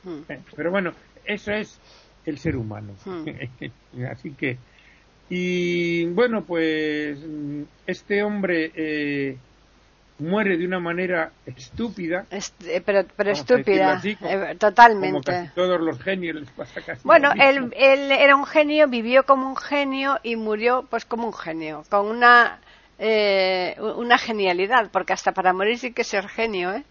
hmm. 0.05 0.23
Eh, 0.29 0.41
Pero 0.55 0.71
bueno, 0.71 0.93
eso 1.25 1.53
es 1.53 1.79
el 2.27 2.39
ser 2.39 2.57
humano. 2.57 2.93
Hmm. 3.05 3.25
Así 4.11 4.31
que, 4.31 4.57
y 5.29 6.05
bueno, 6.07 6.45
pues 6.45 7.19
este 7.87 8.23
hombre 8.23 8.71
eh, 8.75 9.37
muere 10.23 10.57
de 10.57 10.67
una 10.67 10.79
manera 10.81 11.33
estúpida, 11.47 12.27
Es- 12.31 12.55
eh, 12.67 12.83
pero, 12.85 13.05
pero 13.17 13.31
estúpida, 13.33 13.95
así, 13.95 14.17
como- 14.17 14.31
eh, 14.31 14.39
como 14.41 14.55
totalmente. 14.59 15.33
casi 15.33 15.49
todos 15.55 15.81
los 15.81 16.01
genios 16.01 16.37
les 16.41 16.51
pasa 16.51 16.81
casi. 16.81 17.01
Bueno, 17.05 17.33
él, 17.39 17.73
él 17.77 18.11
era 18.13 18.37
un 18.37 18.47
genio, 18.47 18.89
vivió 18.89 19.25
como 19.25 19.49
un 19.49 19.57
genio 19.57 20.19
y 20.23 20.37
murió 20.37 20.87
pues 20.89 21.05
como 21.05 21.27
un 21.27 21.35
genio, 21.35 21.85
con 21.91 22.07
una 22.07 22.61
eh, 22.99 23.77
una 23.97 24.17
genialidad, 24.17 24.91
porque 24.93 25.13
hasta 25.13 25.33
para 25.33 25.53
morir 25.53 25.77
sí 25.79 25.93
que 25.93 26.05
ser 26.05 26.29
genio, 26.29 26.73
¿eh? 26.73 26.85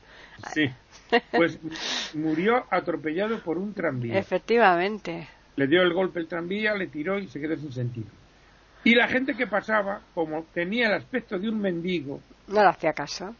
Sí. 0.53 0.69
Pues 1.31 1.59
murió 2.13 2.65
atropellado 2.69 3.39
por 3.39 3.57
un 3.57 3.73
tranvía. 3.73 4.17
Efectivamente. 4.17 5.27
Le 5.55 5.67
dio 5.67 5.81
el 5.81 5.93
golpe 5.93 6.19
el 6.19 6.27
tranvía, 6.27 6.73
le 6.75 6.87
tiró 6.87 7.19
y 7.19 7.27
se 7.27 7.39
quedó 7.39 7.55
sin 7.57 7.71
sentido. 7.71 8.07
Y 8.83 8.95
la 8.95 9.07
gente 9.07 9.35
que 9.35 9.45
pasaba, 9.45 10.01
como 10.15 10.43
tenía 10.53 10.87
el 10.87 10.93
aspecto 10.93 11.37
de 11.37 11.47
un 11.49 11.59
mendigo, 11.61 12.19
No 12.51 12.61
le 12.61 12.69
hacía 12.69 12.93
caso. 12.93 13.35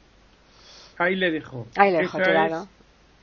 ahí 0.98 1.16
le 1.16 1.32
dejó. 1.32 1.68
Ahí 1.78 1.92
le 1.92 2.00
dejó 2.00 2.20
Esa 2.20 2.46
es- 2.46 2.68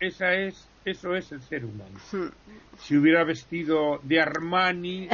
esa 0.00 0.32
es, 0.34 0.68
eso 0.84 1.14
es 1.16 1.32
el 1.32 1.42
ser 1.42 1.64
humano. 1.64 1.98
Hmm. 2.12 2.28
Si 2.78 2.96
hubiera 2.96 3.24
vestido 3.24 3.98
de 4.04 4.20
Armani 4.20 5.08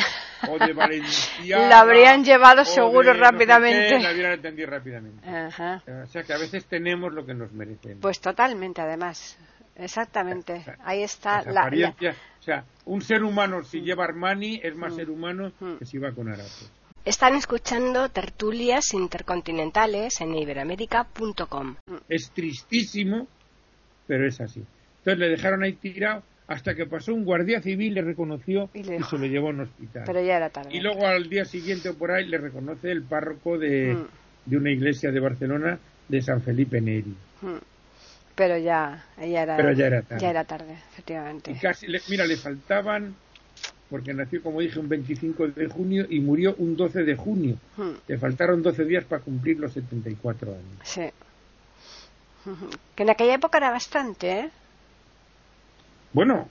o 0.49 0.59
de 0.59 0.73
Valenciaga, 0.75 1.69
La 1.69 1.81
habrían 1.81 2.23
llevado 2.25 2.65
seguro 2.65 3.13
de 3.13 3.19
no 3.19 3.25
sé 3.25 3.31
rápidamente. 3.33 3.89
qué, 3.89 3.99
la 4.03 4.13
hubieran 4.13 4.33
entendido 4.35 4.71
rápidamente. 4.71 5.29
Ajá. 5.29 5.83
O 6.05 6.07
sea 6.07 6.23
que 6.23 6.33
a 6.35 6.39
veces 6.39 6.65
tenemos 6.67 7.13
lo 7.13 7.25
que 7.25 7.35
nos 7.35 7.51
merecemos. 7.53 8.01
Pues 8.03 8.21
totalmente, 8.21 8.83
además. 8.83 9.39
Exactamente. 9.77 10.65
Ahí 10.85 11.03
está 11.03 11.43
Las 11.43 11.47
la, 11.47 11.71
la-. 11.71 11.95
O 12.11 12.43
sea, 12.43 12.65
un 12.85 13.01
ser 13.03 13.23
humano 13.25 13.63
si 13.65 13.81
lleva 13.81 14.05
Armani 14.05 14.61
es 14.63 14.77
más 14.77 14.93
Mm. 14.93 14.97
ser 14.97 15.11
humano 15.11 15.53
Mm. 15.61 15.75
que 15.77 15.85
si 15.87 15.99
va 15.99 16.13
con 16.13 16.29
harapos. 16.29 16.71
Están 17.05 17.35
escuchando 17.35 18.09
tertulias 18.09 18.95
intercontinentales 18.95 20.21
en 20.23 20.35
iberamérica.com. 20.35 21.77
Es 22.09 22.31
tristísimo, 22.31 23.27
pero 24.07 24.27
es 24.27 24.40
así. 24.40 24.62
Entonces 24.99 25.19
le 25.19 25.29
dejaron 25.29 25.62
ahí 25.64 25.75
tirado 25.75 26.23
hasta 26.47 26.75
que 26.75 26.87
pasó 26.87 27.12
un 27.12 27.25
guardia 27.25 27.61
civil, 27.61 27.95
le 27.95 28.03
reconoció 28.03 28.71
Y 28.75 28.83
le 28.85 29.03
se 29.03 29.19
lo 29.19 29.27
llevó 29.27 29.49
a 29.49 29.51
un 29.51 29.61
hospital. 29.61 30.05
Pero 30.07 30.23
ya 30.23 30.37
era 30.37 30.49
tarde. 30.51 30.71
Y 30.75 30.81
luego 30.81 31.07
al 31.07 31.29
día 31.29 31.45
siguiente 31.45 31.90
o 31.90 31.95
por 31.95 32.11
ahí 32.11 32.27
le 32.27 32.38
reconoce 32.38 32.90
el 32.90 33.03
párroco 33.03 33.59
de, 33.59 33.95
Mm. 33.95 34.07
de 34.51 34.57
una 34.57 34.71
iglesia 34.71 35.11
de 35.11 35.21
Barcelona 35.21 35.79
de 36.09 36.23
San 36.23 36.40
Felipe 36.43 36.81
Neri. 36.81 37.14
Hmm. 37.43 37.57
Pero 38.35 38.59
ya, 38.59 39.05
ya 39.19 39.43
era, 39.43 39.57
Pero 39.57 39.73
ya 39.73 39.87
era 39.87 40.03
tarde. 40.03 40.21
ya 40.23 40.31
era 40.31 40.45
tarde, 40.45 40.73
efectivamente. 40.93 41.51
Y 41.53 41.55
casi, 41.55 41.87
le- 41.87 42.01
mira, 42.09 42.27
le 42.27 42.37
faltaban, 42.37 43.14
porque 43.95 44.13
nació, 44.13 44.43
como 44.43 44.61
dije, 44.61 44.81
un 44.81 44.89
25 44.89 45.47
de 45.55 45.69
junio 45.69 46.05
y 46.11 46.19
murió 46.19 46.57
un 46.59 46.75
12 46.77 47.05
de 47.05 47.15
junio. 47.15 47.57
Hmm. 47.77 47.93
Le 48.09 48.19
faltaron 48.19 48.61
12 48.61 48.85
días 48.87 49.05
para 49.05 49.23
cumplir 49.23 49.61
los 49.61 49.73
74 49.73 50.51
años. 50.51 50.79
Sí. 50.83 51.03
Que 52.97 53.05
en 53.05 53.11
aquella 53.11 53.35
época 53.35 53.59
era 53.59 53.71
bastante, 53.71 54.31
¿eh? 54.33 54.51
Bueno, 56.13 56.49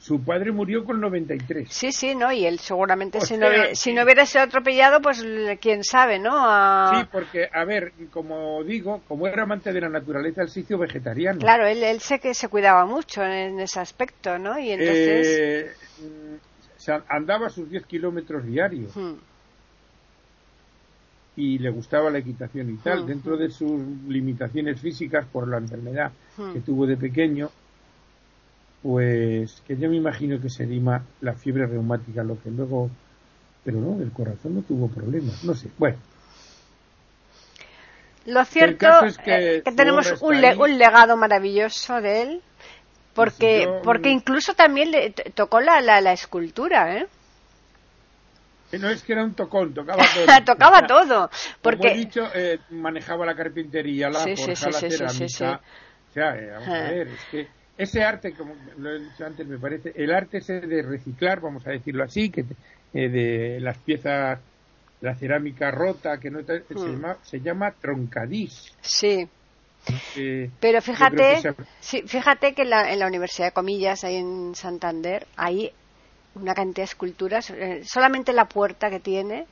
su 0.00 0.22
padre 0.24 0.52
murió 0.52 0.86
con 0.86 0.98
93. 0.98 1.68
Sí, 1.70 1.92
sí, 1.92 2.14
¿no? 2.14 2.32
Y 2.32 2.46
él 2.46 2.58
seguramente 2.60 3.20
si, 3.20 3.34
no, 3.34 3.40
sea, 3.40 3.48
hubiera- 3.50 3.74
si 3.74 3.92
no 3.92 4.02
hubiera 4.04 4.24
sido 4.24 4.44
atropellado, 4.44 5.02
pues 5.02 5.22
quién 5.60 5.84
sabe, 5.84 6.18
¿no? 6.18 6.32
A- 6.34 6.92
Sí, 7.02 7.08
porque, 7.12 7.50
a 7.52 7.64
ver, 7.66 7.92
como 8.10 8.64
digo, 8.64 9.02
como 9.06 9.26
era 9.26 9.42
amante 9.42 9.70
de 9.70 9.82
la 9.82 9.90
naturaleza, 9.90 10.40
él 10.40 10.48
se 10.48 10.60
hizo 10.60 10.78
vegetariano. 10.78 11.40
Claro, 11.40 11.66
él, 11.66 11.82
él 11.82 12.00
sé 12.00 12.18
que 12.20 12.32
se 12.32 12.48
cuidaba 12.48 12.86
mucho 12.86 13.22
en 13.22 13.60
ese 13.60 13.80
aspecto, 13.80 14.38
¿no? 14.38 14.58
Y 14.58 14.70
entonces... 14.70 15.26
Eh, 15.28 15.72
mm, 16.92 17.00
se 17.00 17.02
andaba 17.08 17.48
sus 17.50 17.68
10 17.70 17.86
kilómetros 17.86 18.44
diarios 18.44 18.94
hmm, 18.96 19.14
y 21.36 21.58
le 21.58 21.68
gustaba 21.70 22.10
la 22.10 22.18
equitación 22.18 22.70
y 22.70 22.76
tal. 22.76 23.04
Mm. 23.04 23.06
Dentro 23.06 23.36
de 23.36 23.50
sus 23.50 23.78
limitaciones 24.08 24.80
físicas 24.80 25.26
por 25.26 25.46
la 25.48 25.58
enfermedad 25.58 26.12
hmm. 26.38 26.52
que 26.54 26.60
tuvo 26.60 26.86
de 26.86 26.96
pequeño, 26.96 27.50
pues 28.82 29.62
que 29.66 29.76
yo 29.76 29.90
me 29.90 29.96
imagino 29.96 30.40
que 30.40 30.48
sería 30.48 30.80
ma- 30.80 31.02
la 31.20 31.34
fiebre 31.34 31.66
reumática 31.66 32.22
lo 32.22 32.40
que 32.42 32.50
luego... 32.50 32.90
Pero 33.64 33.80
no, 33.80 34.00
el 34.00 34.12
corazón 34.12 34.54
no 34.54 34.62
tuvo 34.62 34.88
problemas, 34.88 35.42
no 35.44 35.54
sé. 35.54 35.68
Bueno, 35.76 35.96
Lo 38.26 38.44
cierto 38.44 39.04
es 39.04 39.18
que 39.18 39.56
eh, 39.56 39.62
que 39.62 39.72
tenemos 39.72 40.22
un, 40.22 40.40
le- 40.40 40.56
un 40.56 40.78
legado 40.78 41.16
maravilloso 41.16 42.00
de 42.00 42.22
él, 42.22 42.42
porque, 43.16 43.52
yo- 43.52 43.82
porque 43.82 44.10
incluso 44.10 44.54
también 44.54 44.90
le 44.92 45.10
tocó 45.10 45.60
la, 45.60 45.80
la, 45.80 46.00
la 46.00 46.12
escultura, 46.12 46.96
¿eh? 46.96 47.08
No 48.72 48.88
es 48.90 49.02
que 49.02 49.12
era 49.12 49.24
un 49.24 49.34
tocón, 49.34 49.74
tocaba 49.74 50.12
todo. 50.12 50.44
Tocaba 50.44 50.82
todo, 50.86 51.30
Como 51.60 51.86
he 51.86 51.90
porque... 51.90 51.92
dicho, 51.92 52.32
eh, 52.34 52.64
manejaba 52.70 53.26
la 53.26 53.36
carpintería, 53.36 54.10
la 54.10 54.28
Sí, 54.28 54.34
forja, 54.34 54.70
sí, 54.72 54.72
la 54.72 54.82
sí, 54.82 54.84
cerámica. 54.84 55.62
O 56.08 56.12
sea, 56.12 56.36
eh, 56.38 56.50
vamos 56.50 56.78
a 56.78 56.84
Ah. 56.84 56.86
ver, 56.86 57.08
es 57.08 57.26
que 57.26 57.52
ese 57.76 58.04
arte, 58.04 58.34
como 58.36 58.56
lo 58.76 58.90
he 58.92 59.00
dicho 59.00 59.24
antes, 59.26 59.46
me 59.48 59.58
parece, 59.58 59.92
el 59.96 60.12
arte 60.12 60.38
ese 60.38 60.60
de 60.60 60.82
reciclar, 60.82 61.40
vamos 61.40 61.66
a 61.66 61.70
decirlo 61.72 62.04
así, 62.04 62.30
que 62.30 62.42
eh, 62.92 63.08
de 63.10 63.60
las 63.60 63.80
piezas, 63.82 64.44
la 65.00 65.16
cerámica 65.16 65.70
rota, 65.70 66.20
que 66.20 66.30
no 66.30 66.44
te- 66.44 66.76
se, 66.78 66.90
llama, 66.92 67.18
se 67.22 67.40
llama 67.42 67.76
troncadís. 67.80 68.78
Sí, 68.82 69.30
Eh, 70.16 70.50
pero 70.60 70.80
fíjate, 70.82 71.16
que 71.42 71.54
sí, 71.80 72.02
fíjate 72.06 72.54
que 72.54 72.62
en 72.62 72.70
la, 72.70 72.92
en 72.92 72.98
la 72.98 73.06
Universidad 73.06 73.48
de 73.48 73.52
Comillas, 73.52 74.02
ahí 74.04 74.16
en 74.16 74.54
Santander, 74.54 75.26
hay 75.36 75.72
una 76.34 76.54
cantidad 76.54 76.82
de 76.86 76.90
esculturas, 76.90 77.50
eh, 77.50 77.82
solamente 77.84 78.32
la 78.32 78.46
puerta 78.46 78.90
que 78.90 79.00
tiene, 79.00 79.46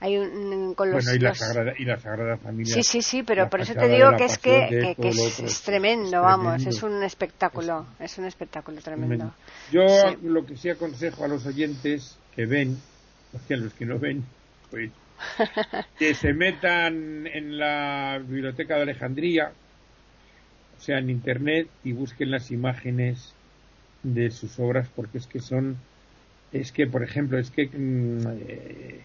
hay 0.00 0.16
un, 0.16 0.74
con 0.74 0.90
los... 0.90 1.04
bueno, 1.04 1.16
y 1.16 1.20
la, 1.20 1.28
los- 1.30 1.38
Sagrada, 1.38 1.72
y 1.76 1.84
la 1.84 1.98
Sagrada 1.98 2.36
Familia. 2.38 2.74
Sí, 2.74 2.82
sí, 2.82 3.02
sí, 3.02 3.22
pero 3.22 3.50
por 3.50 3.60
eso 3.60 3.74
te 3.74 3.88
digo 3.88 4.16
que 4.16 4.24
es 4.24 4.38
que, 4.38 4.94
que- 4.98 5.08
es, 5.08 5.18
otro, 5.34 5.46
es 5.46 5.62
tremendo, 5.62 6.22
vamos, 6.22 6.64
es 6.66 6.82
un 6.82 7.02
espectáculo, 7.02 7.86
Es- 7.98 8.12
es 8.12 8.18
un 8.18 8.24
espectáculo 8.26 8.80
Tremendo. 8.80 9.16
tremendo. 9.16 9.34
Yo 9.70 10.10
Sí. 10.10 10.16
lo 10.28 10.46
que 10.46 10.56
sí 10.56 10.70
aconsejo 10.70 11.24
a 11.24 11.28
los 11.28 11.44
oyentes 11.46 12.16
que 12.34 12.46
ven, 12.46 12.78
a 13.34 13.56
los 13.56 13.74
que 13.74 13.84
no 13.84 13.98
ven, 13.98 14.24
pues 14.70 14.90
que 15.98 16.14
se 16.14 16.32
metan 16.32 17.26
en 17.26 17.58
la 17.58 18.18
biblioteca 18.24 18.76
de 18.76 18.82
Alejandría, 18.82 19.52
sea, 20.80 20.98
en 20.98 21.10
internet 21.10 21.68
y 21.84 21.92
busquen 21.92 22.30
las 22.30 22.50
imágenes 22.50 23.32
de 24.02 24.30
sus 24.30 24.58
obras 24.58 24.88
porque 24.96 25.18
es 25.18 25.26
que 25.26 25.40
son, 25.40 25.76
es 26.52 26.72
que, 26.72 26.86
por 26.86 27.02
ejemplo, 27.02 27.38
es 27.38 27.50
que 27.50 27.66
mm, 27.66 28.26
eh, 28.48 29.00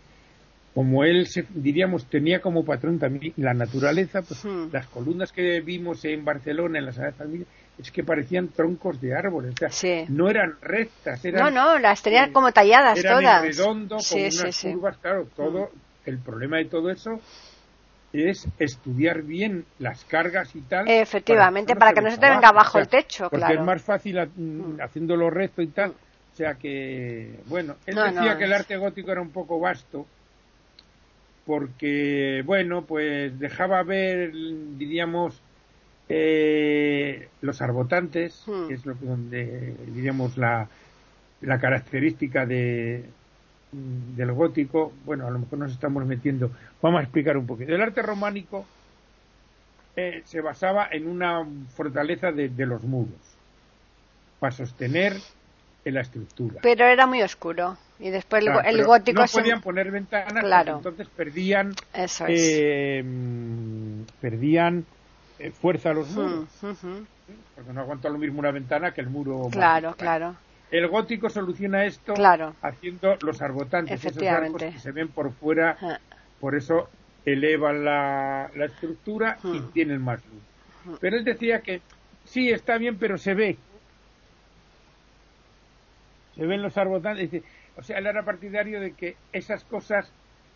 como 0.74 1.04
él, 1.06 1.28
se, 1.28 1.46
diríamos, 1.56 2.06
tenía 2.06 2.42
como 2.42 2.66
patrón 2.66 3.00
también 3.00 3.34
la 3.38 3.54
naturaleza, 3.54 4.22
pues 4.22 4.44
Hmm. 4.44 4.68
las 4.74 4.88
columnas 4.88 5.32
que 5.32 5.62
vimos 5.62 6.04
en 6.06 6.26
Barcelona, 6.26 6.80
en 6.80 6.86
la 6.86 6.92
Sagrada 6.92 7.14
Familia, 7.18 7.46
es 7.80 7.92
que 7.92 8.04
parecían 8.04 8.50
troncos 8.50 9.00
de 9.02 9.14
árboles, 9.16 9.54
o 9.54 9.58
sea, 9.58 9.70
Sí. 9.70 10.04
no 10.10 10.30
eran 10.30 10.56
rectas, 10.62 11.24
eran, 11.24 11.46
No, 11.46 11.52
no, 11.52 11.80
las 11.80 12.02
tenían 12.02 12.30
eh, 12.30 12.34
como 12.34 12.52
talladas 12.52 12.98
eran 13.00 13.22
todas. 13.22 13.42
redondo, 13.42 14.00
Sí, 14.00 14.24
con 14.24 14.32
sí, 14.32 14.40
unas 14.42 14.56
sí. 14.56 14.72
curvas, 14.74 14.98
claro, 14.98 15.28
todo, 15.36 15.70
el 16.06 16.18
problema 16.20 16.58
de 16.58 16.66
todo 16.66 16.90
eso 16.92 17.20
es 18.24 18.48
estudiar 18.60 19.22
bien 19.24 19.66
las 19.80 20.04
cargas 20.06 20.56
y 20.56 20.62
tal. 20.62 20.88
Efectivamente, 20.90 21.76
para 21.76 21.94
que 21.94 22.02
no 22.02 22.10
se 22.12 22.18
te 22.18 22.30
venga 22.30 22.50
abajo 22.50 22.80
el 22.80 22.88
techo, 22.88 23.30
porque 23.30 23.46
claro. 23.46 23.60
es 23.60 23.66
más 23.66 23.82
fácil 23.82 24.20
a- 24.20 24.26
Mm. 24.26 24.80
haciéndolo 24.82 25.30
recto 25.30 25.62
y 25.62 25.68
tal. 25.68 25.92
O 25.92 26.36
sea 26.38 26.56
que, 26.56 27.40
bueno, 27.48 27.76
él 27.86 27.96
No, 27.96 28.04
decía 28.04 28.34
no, 28.34 28.38
que 28.38 28.44
el 28.44 28.54
arte 28.54 28.78
gótico 28.78 29.12
era 29.12 29.22
un 29.22 29.30
poco 29.32 29.60
vasto, 29.60 30.06
porque, 31.46 32.42
bueno, 32.46 32.84
pues 32.86 33.38
dejaba 33.40 33.84
ver, 33.84 34.32
diríamos, 34.78 35.40
eh, 36.10 37.28
los 37.42 37.62
arbotantes, 37.62 38.44
Hmm. 38.48 38.68
que 38.68 38.74
es 38.74 38.86
lo 38.86 38.98
que 38.98 39.06
donde, 39.06 39.76
diríamos, 39.88 40.38
la, 40.38 40.68
la 41.42 41.60
característica 41.60 42.46
de, 42.46 43.06
del 43.72 44.32
gótico. 44.32 44.92
Bueno, 45.06 45.28
a 45.28 45.32
lo 45.32 45.40
mejor 45.40 45.60
nos 45.60 45.72
estamos 45.72 46.06
metiendo. 46.06 46.52
Vamos 46.82 47.00
a 47.00 47.04
explicar 47.04 47.38
un 47.38 47.46
poquito. 47.48 47.74
El 47.74 47.82
arte 47.82 48.02
románico 48.02 48.66
eh, 49.96 50.22
se 50.26 50.42
basaba 50.42 50.88
en 50.92 51.08
una 51.08 51.46
fortaleza 51.76 52.32
de, 52.32 52.50
de 52.50 52.66
los 52.66 52.84
muros 52.84 53.10
para 54.40 54.52
sostener 54.52 55.14
en 55.86 55.94
la 55.94 56.02
estructura. 56.02 56.60
Pero 56.62 56.86
era 56.86 57.06
muy 57.08 57.22
oscuro. 57.22 57.78
Y 58.00 58.10
después 58.10 58.42
el, 58.42 58.52
Claro, 58.52 58.68
el 58.68 58.76
pero 58.76 58.88
gótico 58.88 59.22
no 59.22 59.28
se- 59.28 59.40
podían 59.40 59.62
poner 59.62 59.90
ventanas, 59.92 60.44
Claro. 60.44 60.78
entonces 60.78 61.08
perdían 61.16 61.74
Eso 61.94 62.26
es. 62.28 62.42
eh, 62.44 63.04
perdían 64.20 64.84
eh, 65.40 65.52
fuerza 65.52 65.92
a 65.92 65.94
los 65.94 66.10
muros, 66.12 66.46
Mm, 66.62 66.66
ujú. 66.72 67.06
porque 67.56 67.74
no 67.74 67.82
aguanta 67.82 68.10
lo 68.10 68.18
mismo 68.18 68.40
una 68.40 68.52
ventana 68.52 68.92
que 68.94 69.00
el 69.02 69.10
muro. 69.10 69.48
Claro, 69.52 69.88
mágico. 69.90 69.98
claro. 70.04 70.36
El 70.78 70.88
gótico 70.90 71.30
soluciona 71.30 71.86
esto 71.86 72.14
Claro. 72.16 72.54
haciendo 72.62 73.16
los 73.22 73.42
arbotantes, 73.42 74.04
esos 74.04 74.22
arcos 74.24 74.62
que 74.62 74.80
se 74.80 74.92
ven 74.92 75.08
por 75.08 75.32
fuera, 75.32 75.78
Ah, 75.82 76.00
por 76.42 76.54
eso 76.56 76.90
elevan 77.26 77.86
la, 77.86 78.52
la 78.56 78.66
estructura 78.66 79.38
y 79.44 79.60
tienen 79.72 80.02
más 80.02 80.20
luz. 80.26 80.98
Pero 81.00 81.16
él 81.16 81.24
decía 81.24 81.62
que 81.62 81.82
sí, 82.26 82.52
está 82.52 82.78
bien, 82.78 82.98
pero 82.98 83.18
se 83.18 83.34
ve. 83.34 83.58
Se 86.36 86.46
ven 86.46 86.62
los 86.62 86.78
arbotantes. 86.78 87.32
Dice, 87.32 87.46
o 87.78 87.82
sea, 87.82 87.98
él 88.00 88.08
era 88.08 88.24
partidario 88.24 88.82
de 88.82 88.92
que 88.94 89.16
esas 89.32 89.64
cosas 89.64 90.12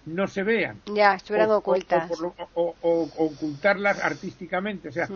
no 0.06 0.28
se 0.28 0.44
vean. 0.44 0.76
Ya, 0.94 1.16
estuvieran 1.16 1.50
O- 1.52 1.58
ocultas. 1.58 2.12
O, 2.56 2.76
ocultarlas 3.18 4.04
artísticamente. 4.04 4.90
O 4.90 4.92
sea, 4.92 5.08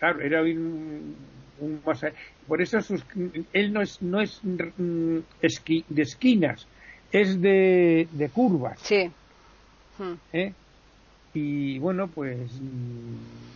claro, 0.00 0.20
era 0.20 0.42
un, 0.42 1.14
Por 2.46 2.62
eso 2.62 2.80
sus, 2.80 3.04
él 3.52 3.72
no 3.72 3.82
es, 3.82 4.00
no 4.02 4.20
es 4.20 4.40
mm, 4.42 5.18
esqui- 5.42 5.84
de 5.88 6.02
esquinas, 6.02 6.66
es 7.12 7.40
de, 7.40 8.08
de 8.10 8.28
curvas. 8.30 8.80
Sí. 8.80 9.10
¿eh? 10.32 10.52
Y 11.34 11.78
bueno, 11.78 12.08
pues 12.08 12.60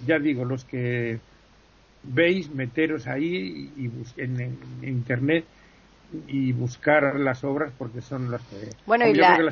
ya 0.07 0.19
digo, 0.19 0.45
los 0.45 0.65
que 0.65 1.19
veis, 2.03 2.51
meteros 2.51 3.07
ahí 3.07 3.73
y, 3.77 3.91
en, 4.17 4.41
en 4.41 4.85
internet 4.89 5.45
y 6.29 6.53
buscar 6.53 7.19
las 7.19 7.43
obras 7.45 7.73
porque 7.77 8.01
son 8.01 8.31
las 8.31 8.43
que... 8.43 8.71
Bueno, 8.87 9.09
y 9.09 9.15
la- 9.15 9.37
que 9.37 9.43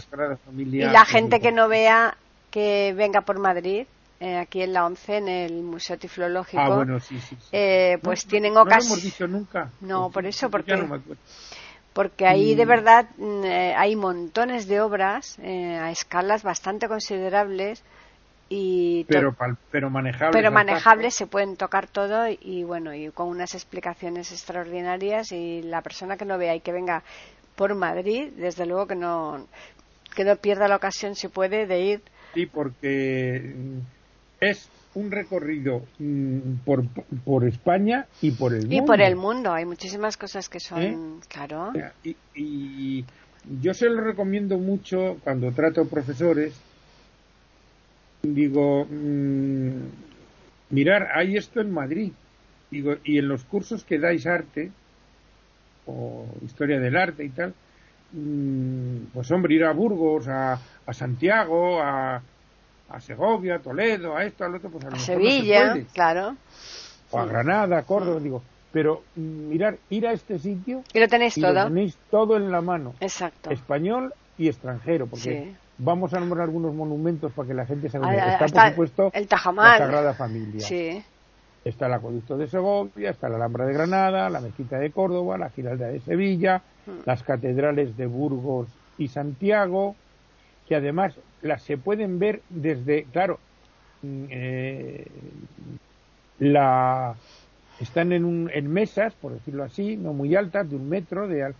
Y 0.76 0.80
gente 1.04 1.40
que 1.40 1.52
no 1.52 1.68
vea, 1.68 2.16
que 2.50 2.94
venga 2.96 3.22
por 3.22 3.38
Madrid, 3.38 3.86
eh, 4.24 4.36
aquí 4.38 4.62
en 4.62 4.72
la 4.72 4.86
11, 4.86 5.16
en 5.16 5.28
el 5.28 5.62
Museo 5.62 5.98
Tiflológico, 5.98 6.62
Ah, 6.62 6.74
bueno, 6.76 7.00
sí, 7.00 7.18
sí. 7.20 7.34
sí. 7.40 7.48
eh, 7.52 7.98
pues 8.02 8.24
no, 8.24 8.30
tienen 8.30 8.54
No 8.54 8.60
lo 8.60 8.70
ocasión. 8.70 8.92
hemos 8.92 9.02
dicho 9.02 9.26
nunca. 9.26 9.70
No, 9.80 10.02
Pues 10.04 10.12
por 10.14 10.26
eso, 10.26 10.50
porque- 10.50 10.76
no. 10.76 11.02
Porque 11.92 12.26
ahí 12.26 12.54
de 12.54 12.64
Mm. 12.64 12.68
verdad 12.68 13.06
mm, 13.18 13.44
eh, 13.44 13.74
hay 13.76 13.96
montones 13.96 14.66
de 14.66 14.80
obras 14.80 15.38
a 15.40 15.90
escalas 15.90 16.42
bastante 16.42 16.88
considerables 16.88 17.82
y 18.48 19.04
Pero, 19.04 19.34
pero 19.70 19.90
manejables. 19.90 20.32
pero 20.36 20.50
manejables 20.50 21.14
se 21.14 21.26
pueden 21.26 21.56
tocar 21.56 21.86
todo 21.88 22.26
y 22.28 22.64
bueno 22.64 22.94
y 22.94 23.10
con 23.10 23.28
unas 23.28 23.54
explicaciones 23.54 24.30
extraordinarias 24.32 25.32
y 25.32 25.62
la 25.62 25.80
persona 25.82 26.16
que 26.16 26.24
no 26.24 26.38
vea 26.38 26.54
y 26.54 26.60
que 26.60 26.72
venga 26.72 27.02
por 27.56 27.74
Madrid 27.74 28.30
desde 28.36 28.66
luego 28.66 28.86
que 28.86 28.94
no 28.96 29.46
que 30.14 30.24
no 30.24 30.36
pierda 30.36 30.68
la 30.68 30.76
ocasión 30.76 31.14
si 31.14 31.28
puede 31.28 31.66
de 31.66 31.80
ir 31.80 32.02
Sí, 32.34 32.46
porque 32.46 33.54
es 34.42 34.68
un 34.94 35.10
recorrido 35.10 35.84
mm, 35.98 36.64
por, 36.64 36.84
por 37.24 37.46
España 37.46 38.06
y 38.20 38.32
por 38.32 38.52
el 38.52 38.62
mundo. 38.62 38.74
y 38.74 38.82
por 38.82 39.00
el 39.00 39.16
mundo 39.16 39.52
hay 39.52 39.64
muchísimas 39.64 40.16
cosas 40.16 40.48
que 40.48 40.60
son 40.60 40.82
¿Eh? 40.82 40.96
claro 41.28 41.72
Y, 42.02 42.16
y 42.34 43.04
yo 43.60 43.72
se 43.72 43.88
lo 43.88 44.02
recomiendo 44.02 44.58
mucho 44.58 45.18
cuando 45.24 45.50
trato 45.52 45.86
profesores. 45.86 46.54
Digo, 48.22 48.84
mm, 48.88 49.70
mirar, 50.70 51.08
hay 51.14 51.36
esto 51.36 51.60
en 51.60 51.72
Madrid. 51.72 52.12
Digo, 52.70 52.96
y 53.04 53.18
en 53.18 53.28
los 53.28 53.44
cursos 53.44 53.84
que 53.84 53.98
dais 53.98 54.26
arte, 54.26 54.70
o 55.86 56.26
historia 56.44 56.78
del 56.78 56.96
arte 56.96 57.24
y 57.24 57.30
tal, 57.30 57.54
mm, 58.12 59.12
pues 59.12 59.30
hombre, 59.30 59.54
ir 59.54 59.64
a 59.64 59.72
Burgos, 59.72 60.28
a, 60.28 60.60
a 60.86 60.92
Santiago, 60.92 61.80
a, 61.82 62.22
a 62.92 63.00
Segovia, 63.00 63.56
a 63.56 63.58
Toledo, 63.58 64.16
a 64.16 64.24
esto, 64.24 64.44
al 64.44 64.54
otro, 64.54 64.70
pues 64.70 64.84
a, 64.84 64.88
lo 64.88 64.94
a 64.94 64.98
no 64.98 65.04
Sevilla 65.04 65.72
puede. 65.72 65.84
claro 65.92 66.36
o 67.10 67.18
a 67.18 67.26
Granada, 67.26 67.78
a 67.78 67.82
Córdoba, 67.82 68.20
digo, 68.20 68.42
pero 68.72 69.02
mm, 69.16 69.48
mirar, 69.48 69.76
ir 69.90 70.06
a 70.06 70.12
este 70.12 70.38
sitio 70.38 70.82
y 70.92 71.00
lo 71.00 71.08
tenéis 71.08 71.36
y 71.36 71.40
lo 71.40 71.52
todo 71.52 71.64
tenéis 71.64 71.96
todo 72.10 72.36
en 72.36 72.50
la 72.50 72.60
mano, 72.60 72.94
exacto 73.00 73.50
español 73.50 74.12
y 74.38 74.48
extranjero, 74.48 75.06
porque 75.06 75.44
Sí. 75.44 75.56
vamos 75.78 76.14
a 76.14 76.20
nombrar 76.20 76.44
algunos 76.44 76.74
monumentos 76.74 77.32
para 77.32 77.48
que 77.48 77.54
la 77.54 77.66
gente 77.66 77.88
se 77.90 77.98
Ah, 77.98 78.08
vea. 78.10 78.32
Está, 78.32 78.44
está 78.46 78.62
por 78.62 78.70
supuesto, 78.70 79.10
el 79.14 79.22
la 79.22 79.28
Tajamal 79.28 79.78
Sagrada 79.78 80.14
Familia. 80.14 80.60
sí 80.66 81.02
Está 81.64 81.86
el 81.86 81.92
Acueducto 81.92 82.36
de 82.36 82.48
Segovia, 82.48 83.10
está 83.10 83.28
la 83.28 83.36
Alhambra 83.36 83.64
de 83.66 83.72
Granada, 83.72 84.28
la 84.30 84.40
Mezquita 84.40 84.78
de 84.80 84.90
Córdoba, 84.90 85.38
la 85.38 85.48
Giralda 85.50 85.86
de 85.88 86.00
Sevilla, 86.00 86.60
Mm. 86.86 86.90
las 87.06 87.22
catedrales 87.22 87.96
de 87.96 88.06
Burgos 88.06 88.66
y 88.98 89.06
Santiago, 89.06 89.94
que 90.72 90.76
además 90.76 91.20
las 91.42 91.62
se 91.64 91.76
pueden 91.76 92.18
ver 92.18 92.44
desde, 92.48 93.04
claro, 93.10 93.40
mm, 94.00 94.24
eh, 94.30 95.34
la 96.38 97.14
están 97.78 98.12
en, 98.12 98.24
un, 98.24 98.50
en 98.50 98.72
mesas, 98.72 99.14
por 99.16 99.34
decirlo 99.34 99.64
así, 99.64 99.98
no 99.98 100.14
muy 100.14 100.34
altas, 100.34 100.70
de 100.70 100.76
un 100.76 100.88
metro, 100.88 101.28
de 101.28 101.42
al- 101.42 101.56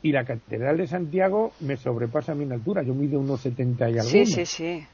y 0.00 0.10
la 0.12 0.24
Catedral 0.24 0.78
de 0.78 0.86
Santiago 0.86 1.52
me 1.60 1.76
sobrepasa 1.76 2.32
a 2.32 2.34
en 2.36 2.50
altura, 2.50 2.82
yo 2.82 2.94
mido 2.94 3.20
unos 3.20 3.42
70 3.42 3.90
y 3.90 3.98
algo. 3.98 4.10
sí 4.10 4.24
sí 4.24 4.46
sí 4.46 4.86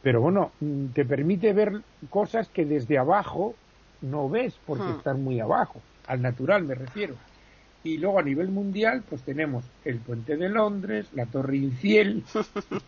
Pero 0.00 0.22
bueno, 0.22 0.52
mm, 0.60 0.92
te 0.94 1.04
permite 1.04 1.52
ver 1.52 1.72
cosas 2.08 2.48
que 2.48 2.64
desde 2.64 2.96
abajo 2.96 3.56
no 4.00 4.30
ves 4.30 4.58
porque 4.64 4.92
Hmm. 4.92 4.96
están 4.96 5.22
muy 5.22 5.38
abajo, 5.38 5.82
al 6.06 6.22
natural 6.22 6.64
me 6.64 6.74
refiero. 6.76 7.18
Y 7.84 7.98
luego 7.98 8.18
a 8.18 8.22
nivel 8.22 8.48
mundial, 8.48 9.04
pues 9.08 9.22
tenemos 9.22 9.64
el 9.84 9.98
puente 9.98 10.36
de 10.36 10.48
Londres, 10.48 11.06
la 11.14 11.26
Torre 11.26 11.56
Infiel, 11.56 12.24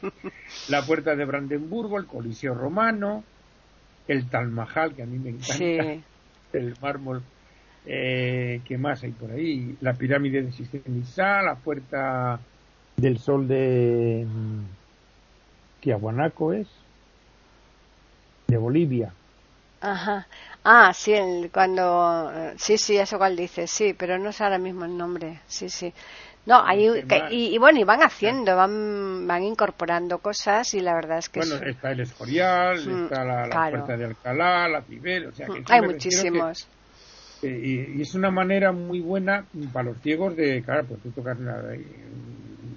la 0.68 0.82
puerta 0.82 1.14
de 1.14 1.24
Brandenburgo, 1.24 1.98
el 1.98 2.06
Coliseo 2.06 2.54
Romano, 2.54 3.22
el 4.08 4.28
Taj 4.28 4.48
Mahal, 4.48 4.94
que 4.94 5.02
a 5.04 5.06
mí 5.06 5.18
me 5.18 5.30
encanta, 5.30 5.54
sí 5.54 6.02
el 6.52 6.74
mármol, 6.80 7.22
eh, 7.86 8.60
¿qué 8.64 8.78
más 8.78 9.02
hay 9.02 9.12
por 9.12 9.30
ahí? 9.30 9.76
La 9.80 9.94
pirámide 9.94 10.42
de 10.42 10.52
Chichén 10.52 10.82
Itzá, 10.98 11.42
la 11.42 11.56
puerta 11.56 12.40
del 12.96 13.18
sol 13.18 13.48
de 13.48 14.26
mm, 14.26 15.80
Tiahuanaco 15.80 16.52
es, 16.52 16.68
de 18.48 18.56
Bolivia. 18.56 19.12
Ajá. 19.80 20.26
Ah, 20.64 20.92
sí, 20.94 21.12
el- 21.14 21.50
cuando... 21.50 22.30
Sí, 22.58 22.76
sí, 22.78 22.96
eso 22.98 23.18
cual 23.18 23.36
dice, 23.36 23.66
sí, 23.66 23.94
pero 23.94 24.18
no 24.18 24.32
sé 24.32 24.44
ahora 24.44 24.58
mismo 24.58 24.84
el 24.84 24.96
nombre. 24.96 25.40
Sí, 25.46 25.68
sí. 25.70 25.92
No, 26.46 26.64
¿Qué 26.66 27.04
que- 27.06 27.22
y, 27.30 27.54
y 27.54 27.58
bueno, 27.58 27.78
y 27.80 27.84
van 27.84 28.02
haciendo, 28.02 28.56
van, 28.56 29.26
van 29.26 29.42
incorporando 29.42 30.18
cosas 30.18 30.72
y 30.74 30.80
la 30.80 30.94
verdad 30.94 31.18
es 31.18 31.28
que 31.28 31.40
Bueno, 31.40 31.56
es- 31.56 31.62
está 31.76 31.92
el 31.92 32.00
Escorial, 32.00 32.78
Mm, 32.86 33.04
está 33.04 33.24
la, 33.24 33.46
la 33.46 33.50
claro. 33.50 33.70
puerta 33.70 33.96
de 33.96 34.04
Alcalá, 34.06 34.68
la 34.68 34.82
Cibel, 34.82 35.26
o 35.26 35.32
sea 35.32 35.46
que 35.46 35.58
eso 35.58 35.72
hay 35.72 35.80
muchísimos. 35.82 36.66
que- 37.40 37.48
y, 37.48 37.98
y 37.98 38.02
es 38.02 38.14
una 38.14 38.30
manera 38.30 38.72
muy 38.72 39.00
buena 39.00 39.46
para 39.72 39.90
los 39.90 40.02
ciegos 40.02 40.36
de, 40.36 40.62
claro, 40.62 40.86
pues 40.88 41.02
tú 41.02 41.10
tocas 41.12 41.38
una, 41.38 41.62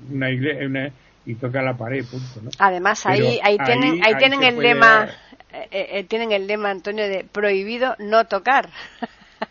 una 0.09 0.29
iglesia 0.31 0.65
una- 0.67 0.93
y 1.25 1.35
toca 1.35 1.61
la 1.61 1.75
pared, 1.75 2.05
punto, 2.05 2.41
¿no? 2.41 2.49
Además, 2.59 3.05
ahí, 3.05 3.39
ahí, 3.43 3.57
tienen, 3.57 4.03
ahí, 4.03 4.13
ahí 4.13 4.15
tienen 4.17 4.43
el 4.43 4.57
lema, 4.57 5.09
eh, 5.51 5.67
eh, 5.71 6.03
tienen 6.05 6.31
el 6.31 6.47
lema, 6.47 6.71
Antonio, 6.71 7.07
de 7.07 7.25
prohibido 7.31 7.95
no 7.99 8.25
tocar. 8.25 8.69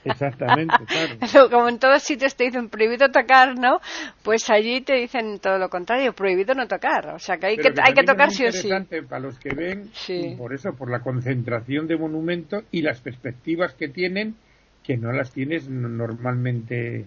Exactamente, 0.04 0.74
claro. 0.86 1.50
Como 1.50 1.68
en 1.68 1.78
todos 1.78 2.02
sitios 2.02 2.34
te 2.34 2.44
dicen 2.44 2.68
prohibido 2.68 3.10
tocar, 3.10 3.58
¿no? 3.58 3.80
Pues 4.22 4.48
allí 4.50 4.80
te 4.80 4.94
dicen 4.94 5.38
todo 5.38 5.58
lo 5.58 5.68
contrario, 5.68 6.12
prohibido 6.12 6.54
no 6.54 6.66
tocar. 6.66 7.08
O 7.14 7.18
sea 7.18 7.36
que 7.36 7.46
hay 7.46 7.56
que, 7.56 7.72
hay 7.82 7.94
que 7.94 8.04
tocar 8.04 8.30
sí 8.30 8.46
o 8.46 8.52
sí. 8.52 8.68
para 9.08 9.20
los 9.20 9.38
que 9.38 9.54
ven, 9.54 9.90
por 10.36 10.54
eso, 10.54 10.72
por 10.74 10.90
la 10.90 11.00
concentración 11.00 11.86
de 11.86 11.96
monumentos 11.96 12.64
y 12.70 12.82
las 12.82 13.00
perspectivas 13.00 13.74
que 13.74 13.88
tienen, 13.88 14.34
que 14.82 14.96
no 14.96 15.12
las 15.12 15.32
tienes 15.32 15.68
normalmente, 15.68 17.06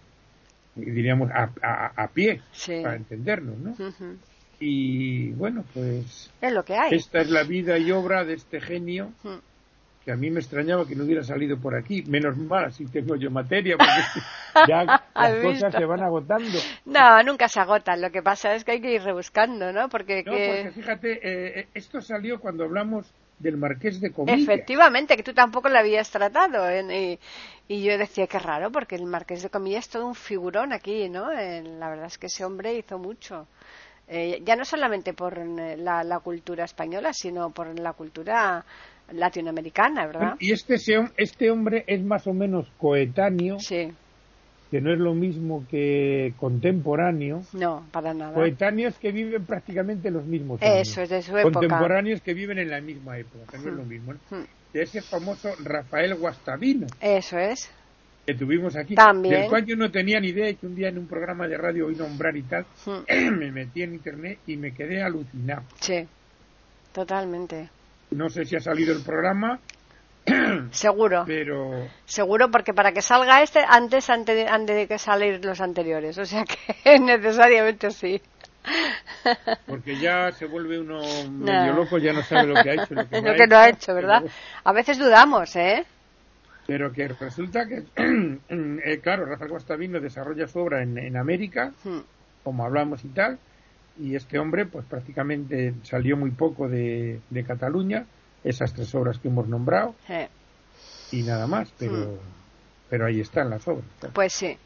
diríamos, 0.76 1.30
a, 1.32 1.52
a, 1.96 2.08
pie, 2.10 2.42
para 2.84 2.96
entendernos, 2.96 3.58
¿no? 3.58 3.76
Y 4.60 5.32
bueno, 5.32 5.64
pues. 5.74 6.32
Es 6.42 6.54
lo 6.54 6.64
que 6.64 6.76
hay. 6.76 6.96
Esta 6.96 7.22
es 7.22 7.30
la 7.30 7.44
vida 7.44 7.78
y 7.78 7.92
obra 7.92 8.24
de 8.24 8.34
este 8.34 8.62
genio 8.62 9.12
que 10.06 10.12
a 10.12 10.16
mí 10.16 10.30
me 10.30 10.40
extrañaba 10.40 10.88
que 10.88 10.96
no 10.96 11.04
hubiera 11.04 11.24
salido 11.24 11.58
por 11.58 11.76
aquí. 11.76 12.04
Menos 12.04 12.38
mal, 12.38 12.66
así 12.66 12.86
tengo 12.86 13.16
yo 13.16 13.32
materia, 13.32 13.76
porque 13.76 14.68
ya 14.68 14.84
las 15.16 15.36
cosas 15.42 15.74
se 15.74 15.84
van 15.84 16.04
agotando. 16.04 16.60
No, 16.86 17.24
nunca 17.24 17.50
se 17.50 17.60
agotan. 17.60 18.02
Lo 18.02 18.12
que 18.12 18.22
pasa 18.22 18.54
es 18.54 18.64
que 18.64 18.74
hay 18.74 18.82
que 18.82 18.94
ir 18.94 19.02
rebuscando, 19.02 19.74
¿no? 19.74 19.90
Porque, 19.90 20.24
no, 20.24 20.32
porque 20.32 20.72
fíjate, 20.76 21.14
eh, 21.14 21.60
eh, 21.60 21.68
esto 21.74 22.02
salió 22.02 22.40
cuando 22.40 22.66
hablamos 22.66 23.12
del 23.40 23.58
Marqués 23.58 24.00
de 24.00 24.12
Comillas. 24.12 24.42
Efectivamente, 24.42 25.18
que 25.18 25.24
tú 25.24 25.34
tampoco 25.34 25.70
lo 25.70 25.80
habías 25.80 26.12
tratado. 26.12 26.68
y, 26.88 27.20
yo 27.68 27.98
decía 27.98 28.28
que 28.28 28.38
raro, 28.38 28.72
porque 28.72 28.96
el 28.96 29.08
Marqués 29.08 29.42
de 29.42 29.50
Comillas 29.50 29.86
es 29.86 29.90
todo 29.90 30.06
un 30.06 30.16
figurón 30.16 30.72
aquí, 30.72 31.10
¿no? 31.10 31.32
la 31.32 31.90
verdad 31.90 32.06
es 32.06 32.20
que 32.20 32.28
ese 32.28 32.46
hombre 32.46 32.76
hizo 32.76 33.00
mucho. 33.00 33.48
Eh, 34.08 34.42
ya 34.46 34.56
no 34.56 34.66
solamente 34.66 35.14
por 35.14 35.38
la, 35.38 36.04
la, 36.04 36.20
cultura 36.20 36.64
española, 36.64 37.12
sino 37.12 37.50
por 37.50 37.80
la 37.80 37.94
cultura 37.94 38.64
latinoamericana, 39.12 40.06
¿verdad? 40.06 40.36
Y 40.40 40.52
este, 40.52 40.76
este 41.18 41.50
hombre 41.50 41.84
es 41.88 42.04
más 42.04 42.28
o 42.28 42.34
menos 42.34 42.68
coetáneo, 42.78 43.60
sí. 43.60 43.92
que 44.72 44.82
no 44.82 44.94
es 44.94 45.00
lo 45.00 45.14
mismo 45.14 45.66
que 45.70 46.34
contemporáneo. 46.38 47.42
No, 47.54 47.86
para 47.92 48.14
nada. 48.14 48.34
Coetáneos 48.34 48.98
que 49.00 49.12
viven 49.12 49.46
prácticamente 49.46 50.12
los 50.12 50.26
mismos 50.26 50.62
años. 50.62 50.88
Eso, 50.88 51.02
es 51.02 51.10
de 51.10 51.22
su 51.22 51.38
época. 51.38 51.60
Contemporáneos 51.60 52.22
que 52.22 52.34
viven 52.34 52.60
en 52.60 52.70
la 52.70 52.82
misma 52.82 53.18
época, 53.18 53.52
que 53.52 53.58
no 53.58 53.70
es 53.70 53.76
lo 53.76 53.84
hmm. 53.84 53.90
mismo. 53.90 54.14
¿no? 54.14 54.38
Hmm. 54.38 54.46
Ese 54.74 55.02
famoso 55.02 55.50
Rafael 55.64 56.16
Guastavino. 56.16 56.88
Eso 57.00 57.38
es. 57.38 57.72
Que 58.26 58.34
tuvimos 58.34 58.76
aquí. 58.76 58.96
También. 58.96 59.42
Del 59.42 59.50
cual 59.50 59.66
yo 59.66 59.76
no 59.76 59.92
tenía 59.92 60.20
ni 60.20 60.30
idea 60.30 60.54
que 60.54 60.66
un 60.66 60.76
día 60.76 60.90
en 60.90 60.98
un 60.98 61.08
programa 61.08 61.48
de 61.48 61.58
radio 61.58 61.88
oí 61.88 61.96
nombrar 61.96 62.36
y 62.36 62.44
tal, 62.44 62.66
hmm. 62.86 63.36
me 63.38 63.52
metí 63.52 63.84
en 63.84 63.94
internet 63.94 64.40
y 64.48 64.58
me 64.58 64.74
quedé 64.74 65.04
alucinado. 65.04 65.64
Sí, 65.80 66.08
totalmente. 66.92 67.70
No 68.12 68.30
sé 68.30 68.46
si 68.46 68.56
ha 68.56 68.60
salido 68.60 68.94
el 68.94 69.04
programa. 69.04 69.60
Seguro. 70.72 71.24
Pero... 71.28 71.88
Seguro 72.06 72.50
porque 72.50 72.74
para 72.74 72.92
que 72.92 73.02
salga 73.02 73.44
este, 73.44 73.60
antes, 73.68 74.10
antes, 74.10 74.50
antes 74.50 74.76
de 74.76 74.88
que 74.88 74.98
salir 74.98 75.44
los 75.46 75.62
anteriores. 75.62 76.18
O 76.18 76.26
sea 76.26 76.44
que 76.46 77.00
necesariamente 77.00 77.92
sí. 77.92 78.22
Porque 79.68 79.98
ya 79.98 80.32
se 80.32 80.46
vuelve 80.46 80.80
uno 80.80 81.00
medio 81.30 81.74
loco, 81.74 81.98
ya 81.98 82.14
no 82.14 82.24
sabe 82.24 82.48
lo 82.48 82.56
que 82.56 82.70
ha 82.70 82.74
hecho. 82.74 82.94
Lo 82.94 83.08
que, 83.08 83.22
no, 83.22 83.34
que 83.36 83.48
no 83.48 83.58
ha 83.58 83.70
hecho, 83.70 83.94
¿verdad? 83.94 84.24
A 84.64 84.74
veces 84.74 84.98
dudamos, 84.98 85.56
¿eh? 85.56 85.86
Pero 86.68 86.92
que 86.92 87.08
resulta 87.08 87.68
que, 87.68 87.84
eh, 88.84 89.00
claro, 89.02 89.26
Rafael 89.26 89.52
Guastavino 89.52 90.00
desarrolla 90.00 90.48
su 90.48 90.60
obra 90.60 90.82
en, 90.82 90.98
en 90.98 91.18
América, 91.18 91.72
hmm. 91.84 92.00
como 92.44 92.66
hablamos 92.66 93.04
y 93.06 93.10
tal, 93.10 93.38
y 93.98 94.16
este 94.16 94.40
hombre 94.40 94.66
pues 94.66 94.86
prácticamente 94.86 95.74
salió 95.84 96.18
muy 96.18 96.32
poco 96.32 96.68
de, 96.68 97.22
Cataluña, 97.48 98.06
esas 98.44 98.74
tres 98.74 98.94
obras 98.96 99.20
que 99.20 99.28
hemos 99.28 99.48
nombrado, 99.48 99.96
y 101.12 101.24
nada 101.24 101.48
más, 101.48 101.72
pero, 101.78 101.94
hmm. 101.94 102.20
pero 102.90 103.06
ahí 103.06 103.20
están 103.20 103.50
las 103.50 103.68
obras. 103.68 103.86
Pues 104.14 104.34
sí. 104.34 104.58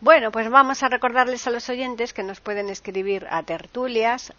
Bueno, 0.00 0.32
pues 0.32 0.50
vamos 0.50 0.82
a 0.82 0.88
recordarles 0.88 1.46
a 1.46 1.50
los 1.50 1.68
oyentes 1.68 2.12
que 2.12 2.22
nos 2.22 2.40
pueden 2.40 2.68
escribir 2.68 3.26
a 3.30 3.42
tertulias 3.42 4.32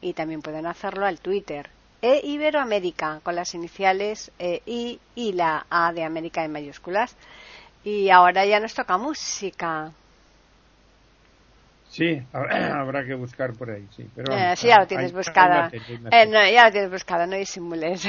y 0.00 0.12
también 0.12 0.42
pueden 0.42 0.66
hacerlo 0.66 1.06
al 1.06 1.18
Twitter 1.20 1.70
e 2.04 2.20
Iberoamérica 2.22 3.20
con 3.22 3.34
las 3.34 3.54
iniciales 3.54 4.30
e, 4.38 4.60
I 4.66 5.00
y 5.14 5.32
la 5.32 5.64
A 5.70 5.90
de 5.90 6.04
América 6.04 6.44
en 6.44 6.52
mayúsculas. 6.52 7.16
Y 7.82 8.10
ahora 8.10 8.44
ya 8.44 8.60
nos 8.60 8.74
toca 8.74 8.98
música. 8.98 9.90
Sí, 11.88 12.22
habrá 12.30 13.04
que 13.06 13.14
buscar 13.14 13.54
por 13.54 13.70
ahí, 13.70 13.88
sí. 13.96 14.06
Pero 14.14 14.36
eh, 14.36 14.54
sí, 14.54 14.66
ya 14.66 14.80
lo 14.80 14.86
tienes 14.86 15.14
buscada. 15.14 15.70
Eh, 15.72 16.26
no, 16.26 16.46
ya 16.46 16.66
lo 16.66 16.72
tienes 16.72 16.90
buscada, 16.90 17.26
no 17.26 17.36
disimules. 17.36 18.06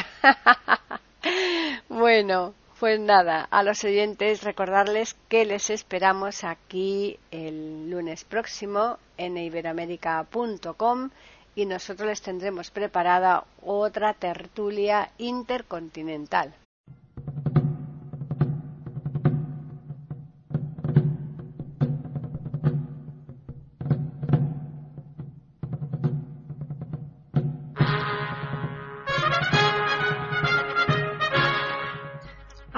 bueno, 1.87 2.53
pues 2.77 2.99
nada, 2.99 3.47
a 3.49 3.63
los 3.63 3.81
oyentes 3.85 4.43
recordarles 4.43 5.15
que 5.29 5.45
les 5.45 5.69
esperamos 5.69 6.43
aquí 6.43 7.17
el 7.31 7.89
lunes 7.89 8.25
próximo 8.25 8.97
en 9.17 9.37
iberoamérica.com 9.37 11.11
y 11.55 11.65
nosotros 11.65 12.07
les 12.09 12.21
tendremos 12.21 12.69
preparada 12.69 13.45
otra 13.61 14.13
tertulia 14.13 15.11
intercontinental. 15.17 16.53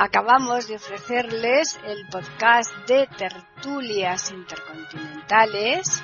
acabamos 0.07 0.67
de 0.67 0.75
ofrecerles 0.75 1.79
el 1.85 2.07
podcast 2.07 2.71
de 2.87 3.07
tertulias 3.17 4.31
intercontinentales. 4.31 6.03